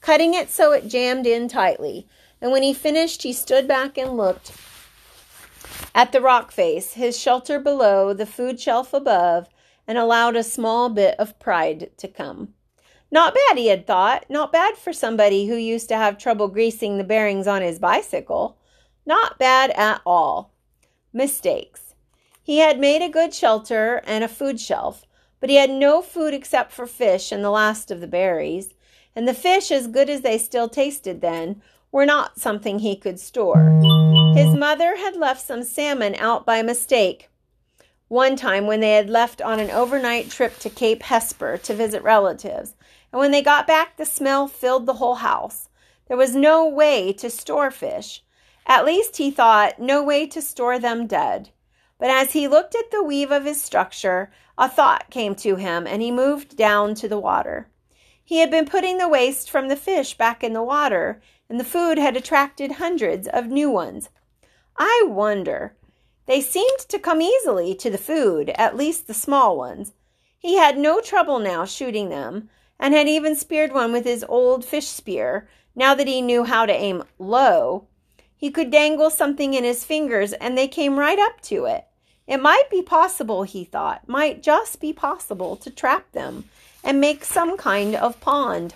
cutting 0.01 0.33
it 0.33 0.49
so 0.49 0.71
it 0.71 0.87
jammed 0.87 1.27
in 1.27 1.47
tightly. 1.47 2.07
And 2.41 2.51
when 2.51 2.63
he 2.63 2.73
finished, 2.73 3.21
he 3.21 3.31
stood 3.31 3.67
back 3.67 3.97
and 3.97 4.17
looked 4.17 4.51
at 5.93 6.11
the 6.11 6.21
rock 6.21 6.51
face, 6.51 6.93
his 6.93 7.17
shelter 7.17 7.59
below, 7.59 8.13
the 8.13 8.25
food 8.25 8.59
shelf 8.59 8.93
above, 8.93 9.47
and 9.87 9.97
allowed 9.97 10.35
a 10.35 10.43
small 10.43 10.89
bit 10.89 11.15
of 11.19 11.39
pride 11.39 11.91
to 11.97 12.07
come. 12.07 12.55
Not 13.11 13.33
bad, 13.33 13.57
he 13.57 13.67
had 13.67 13.87
thought. 13.87 14.25
Not 14.29 14.51
bad 14.51 14.77
for 14.77 14.91
somebody 14.91 15.47
who 15.47 15.55
used 15.55 15.87
to 15.89 15.95
have 15.95 16.17
trouble 16.17 16.47
greasing 16.47 16.97
the 16.97 17.03
bearings 17.03 17.47
on 17.47 17.61
his 17.61 17.79
bicycle. 17.79 18.57
Not 19.05 19.37
bad 19.37 19.71
at 19.71 20.01
all. 20.05 20.51
Mistakes. 21.13 21.95
He 22.41 22.59
had 22.59 22.79
made 22.79 23.01
a 23.01 23.09
good 23.09 23.33
shelter 23.33 24.01
and 24.05 24.23
a 24.23 24.27
food 24.27 24.59
shelf, 24.59 25.05
but 25.39 25.49
he 25.49 25.55
had 25.55 25.69
no 25.69 26.01
food 26.01 26.33
except 26.33 26.71
for 26.71 26.85
fish 26.85 27.31
and 27.31 27.43
the 27.43 27.49
last 27.49 27.89
of 27.89 28.01
the 28.01 28.07
berries, 28.07 28.73
and 29.15 29.27
the 29.27 29.33
fish, 29.33 29.71
as 29.71 29.87
good 29.87 30.09
as 30.09 30.21
they 30.21 30.37
still 30.37 30.67
tasted 30.67 31.21
then, 31.21 31.61
were 31.91 32.05
not 32.05 32.39
something 32.39 32.79
he 32.79 32.95
could 32.95 33.19
store. 33.19 33.69
His 34.35 34.53
mother 34.53 34.97
had 34.97 35.15
left 35.15 35.41
some 35.41 35.63
salmon 35.63 36.15
out 36.15 36.45
by 36.45 36.61
mistake 36.61 37.29
one 38.07 38.35
time 38.35 38.67
when 38.67 38.79
they 38.79 38.93
had 38.93 39.09
left 39.09 39.41
on 39.41 39.59
an 39.59 39.71
overnight 39.71 40.29
trip 40.29 40.59
to 40.59 40.69
Cape 40.69 41.03
Hesper 41.03 41.57
to 41.57 41.73
visit 41.73 42.03
relatives, 42.03 42.75
and 43.11 43.19
when 43.19 43.31
they 43.31 43.41
got 43.41 43.65
back, 43.65 43.97
the 43.97 44.05
smell 44.05 44.47
filled 44.47 44.85
the 44.85 44.93
whole 44.93 45.15
house. 45.15 45.69
There 46.07 46.17
was 46.17 46.35
no 46.35 46.67
way 46.67 47.13
to 47.13 47.29
store 47.29 47.71
fish. 47.71 48.23
At 48.67 48.85
least, 48.85 49.17
he 49.17 49.31
thought, 49.31 49.79
no 49.79 50.03
way 50.03 50.27
to 50.27 50.41
store 50.41 50.79
them 50.79 51.07
dead. 51.07 51.49
But 51.97 52.09
as 52.09 52.33
he 52.33 52.47
looked 52.47 52.75
at 52.75 52.91
the 52.91 53.03
weave 53.03 53.31
of 53.31 53.45
his 53.45 53.61
structure, 53.61 54.31
a 54.57 54.69
thought 54.69 55.09
came 55.09 55.35
to 55.35 55.55
him 55.55 55.87
and 55.87 56.01
he 56.01 56.11
moved 56.11 56.57
down 56.57 56.93
to 56.95 57.07
the 57.07 57.19
water. 57.19 57.69
He 58.23 58.39
had 58.39 58.51
been 58.51 58.65
putting 58.65 58.97
the 58.97 59.07
waste 59.07 59.49
from 59.49 59.67
the 59.67 59.75
fish 59.75 60.17
back 60.17 60.43
in 60.43 60.53
the 60.53 60.63
water, 60.63 61.21
and 61.47 61.59
the 61.59 61.63
food 61.63 61.97
had 61.97 62.17
attracted 62.17 62.73
hundreds 62.73 63.27
of 63.27 63.47
new 63.47 63.69
ones. 63.69 64.09
I 64.77 65.03
wonder. 65.07 65.75
They 66.25 66.41
seemed 66.41 66.79
to 66.89 66.99
come 66.99 67.21
easily 67.21 67.75
to 67.75 67.89
the 67.89 67.97
food, 67.97 68.49
at 68.55 68.75
least 68.75 69.07
the 69.07 69.13
small 69.13 69.57
ones. 69.57 69.93
He 70.37 70.57
had 70.57 70.77
no 70.77 71.01
trouble 71.01 71.39
now 71.39 71.65
shooting 71.65 72.09
them, 72.09 72.49
and 72.79 72.93
had 72.93 73.07
even 73.07 73.35
speared 73.35 73.71
one 73.71 73.91
with 73.91 74.05
his 74.05 74.25
old 74.27 74.65
fish 74.65 74.87
spear, 74.87 75.47
now 75.75 75.93
that 75.93 76.07
he 76.07 76.21
knew 76.21 76.43
how 76.43 76.65
to 76.65 76.73
aim 76.73 77.03
low. 77.19 77.87
He 78.37 78.51
could 78.51 78.71
dangle 78.71 79.09
something 79.09 79.53
in 79.53 79.63
his 79.63 79.85
fingers 79.85 80.33
and 80.33 80.57
they 80.57 80.67
came 80.67 80.99
right 80.99 81.19
up 81.19 81.41
to 81.41 81.65
it. 81.65 81.85
It 82.27 82.41
might 82.41 82.69
be 82.69 82.81
possible, 82.81 83.43
he 83.43 83.63
thought, 83.63 84.07
might 84.07 84.41
just 84.41 84.79
be 84.79 84.93
possible 84.93 85.55
to 85.57 85.69
trap 85.69 86.11
them 86.11 86.45
and 86.83 86.99
make 86.99 87.23
some 87.23 87.57
kind 87.57 87.95
of 87.95 88.19
pond. 88.19 88.75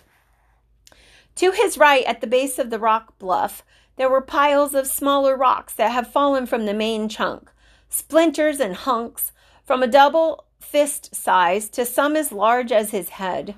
To 1.35 1.51
his 1.51 1.77
right, 1.77 2.05
at 2.05 2.21
the 2.21 2.27
base 2.27 2.59
of 2.59 2.69
the 2.69 2.79
rock 2.79 3.17
bluff, 3.17 3.63
there 3.99 4.09
were 4.09 4.21
piles 4.21 4.73
of 4.73 4.87
smaller 4.87 5.35
rocks 5.35 5.73
that 5.73 5.91
had 5.91 6.07
fallen 6.07 6.45
from 6.45 6.65
the 6.65 6.73
main 6.73 7.09
chunk, 7.09 7.51
splinters 7.89 8.61
and 8.61 8.73
hunks 8.73 9.33
from 9.65 9.83
a 9.83 9.87
double 9.87 10.45
fist 10.57 11.13
size 11.13 11.67
to 11.67 11.83
some 11.83 12.15
as 12.15 12.31
large 12.31 12.71
as 12.71 12.91
his 12.91 13.09
head. 13.09 13.55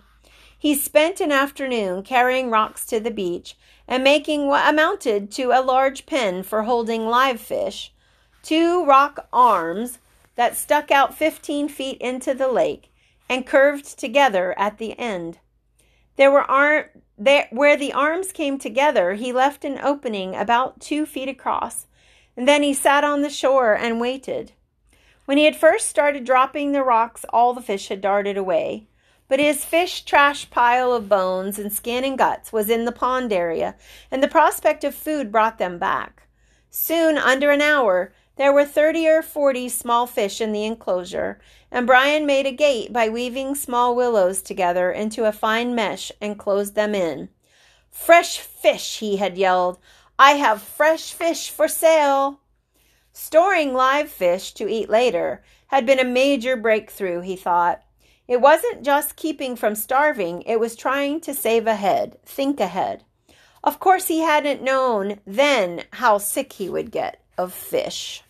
He 0.58 0.74
spent 0.74 1.22
an 1.22 1.32
afternoon 1.32 2.02
carrying 2.02 2.50
rocks 2.50 2.88
to 2.88 3.00
the 3.00 3.12
beach 3.12 3.56
and 3.88 4.04
making 4.04 4.48
what 4.48 4.68
amounted 4.68 5.30
to 5.34 5.52
a 5.52 5.62
large 5.62 6.08
pen 6.08 6.42
for 6.42 6.64
holding 6.64 7.06
live 7.06 7.40
fish, 7.40 7.94
two 8.42 8.84
rock 8.84 9.28
arms 9.32 10.00
that 10.38 10.58
stuck 10.58 10.90
out 10.90 11.16
15 11.16 11.70
feet 11.70 12.00
into 12.02 12.34
the 12.34 12.48
lake 12.48 12.92
and 13.30 13.46
curved 13.46 14.00
together 14.00 14.58
at 14.58 14.80
the 14.80 14.98
end. 14.98 15.38
There 16.16 16.32
were 16.32 16.50
ar- 16.50 16.90
there, 17.24 17.48
where 17.52 17.78
the 17.78 17.94
arms 17.94 18.32
came 18.32 18.58
together, 18.58 19.14
he 19.14 19.32
left 19.32 19.64
an 19.64 19.80
opening 19.80 20.36
about 20.36 20.80
two 20.80 21.06
feet 21.06 21.30
across, 21.30 21.86
and 22.36 22.48
then 22.48 22.64
he 22.64 22.74
sat 22.74 23.04
on 23.04 23.22
the 23.22 23.30
shore 23.30 23.74
and 23.74 24.02
waited. 24.02 24.54
When 25.26 25.38
he 25.38 25.46
had 25.46 25.56
first 25.56 25.88
started 25.88 26.26
dropping 26.26 26.72
the 26.72 26.84
rocks, 26.84 27.24
all 27.30 27.54
the 27.54 27.62
fish 27.62 27.90
had 27.90 28.02
darted 28.02 28.38
away. 28.38 28.88
But 29.28 29.40
his 29.40 29.64
fish 29.64 30.02
trash 30.02 30.50
pile 30.50 30.92
of 30.92 31.08
bones 31.08 31.58
and 31.58 31.72
skin 31.72 32.04
and 32.04 32.18
guts 32.18 32.52
was 32.52 32.70
in 32.70 32.86
the 32.86 32.92
pond 32.92 33.32
area, 33.32 33.76
and 34.10 34.22
the 34.22 34.28
prospect 34.28 34.84
of 34.84 34.94
food 34.96 35.32
brought 35.32 35.58
them 35.58 35.78
back. 35.78 36.24
Soon, 36.70 37.18
under 37.18 37.52
an 37.52 37.62
hour, 37.62 38.12
there 38.42 38.52
were 38.52 38.66
thirty 38.66 39.08
or 39.08 39.22
forty 39.22 39.70
small 39.70 40.08
fish 40.08 40.42
in 40.42 40.52
the 40.52 40.66
enclosure, 40.66 41.40
and 41.70 41.86
Brian 41.86 42.26
made 42.26 42.48
a 42.48 42.52
gate 42.52 42.92
by 42.92 43.08
weaving 43.08 43.54
small 43.54 43.96
willows 43.96 44.42
together 44.42 44.92
into 44.92 45.26
a 45.26 45.32
fine 45.32 45.76
mesh 45.76 46.12
and 46.20 46.40
closed 46.40 46.74
them 46.74 46.96
in. 46.96 47.30
Fresh 47.92 48.40
fish, 48.40 48.98
he 48.98 49.18
had 49.18 49.38
yelled. 49.38 49.78
I 50.18 50.32
have 50.32 50.62
fresh 50.64 51.14
fish 51.14 51.52
for 51.52 51.68
sale. 51.68 52.40
Storing 53.14 53.76
live 53.76 54.10
fish 54.10 54.54
to 54.56 54.68
eat 54.68 54.90
later 54.90 55.44
had 55.68 55.86
been 55.86 56.00
a 56.00 56.04
major 56.04 56.56
breakthrough, 56.58 57.22
he 57.22 57.36
thought. 57.36 57.84
It 58.28 58.42
wasn't 58.42 58.84
just 58.84 59.16
keeping 59.16 59.56
from 59.56 59.76
starving, 59.76 60.42
it 60.48 60.60
was 60.60 60.76
trying 60.76 61.22
to 61.22 61.34
save 61.36 61.68
ahead, 61.68 62.18
think 62.26 62.60
ahead. 62.60 63.04
Of 63.64 63.80
course, 63.80 64.08
he 64.08 64.22
hadn't 64.22 64.64
known 64.64 65.20
then 65.28 65.84
how 65.94 66.18
sick 66.18 66.54
he 66.54 66.70
would 66.70 66.90
get 66.90 67.22
of 67.38 67.54
fish. 67.54 68.24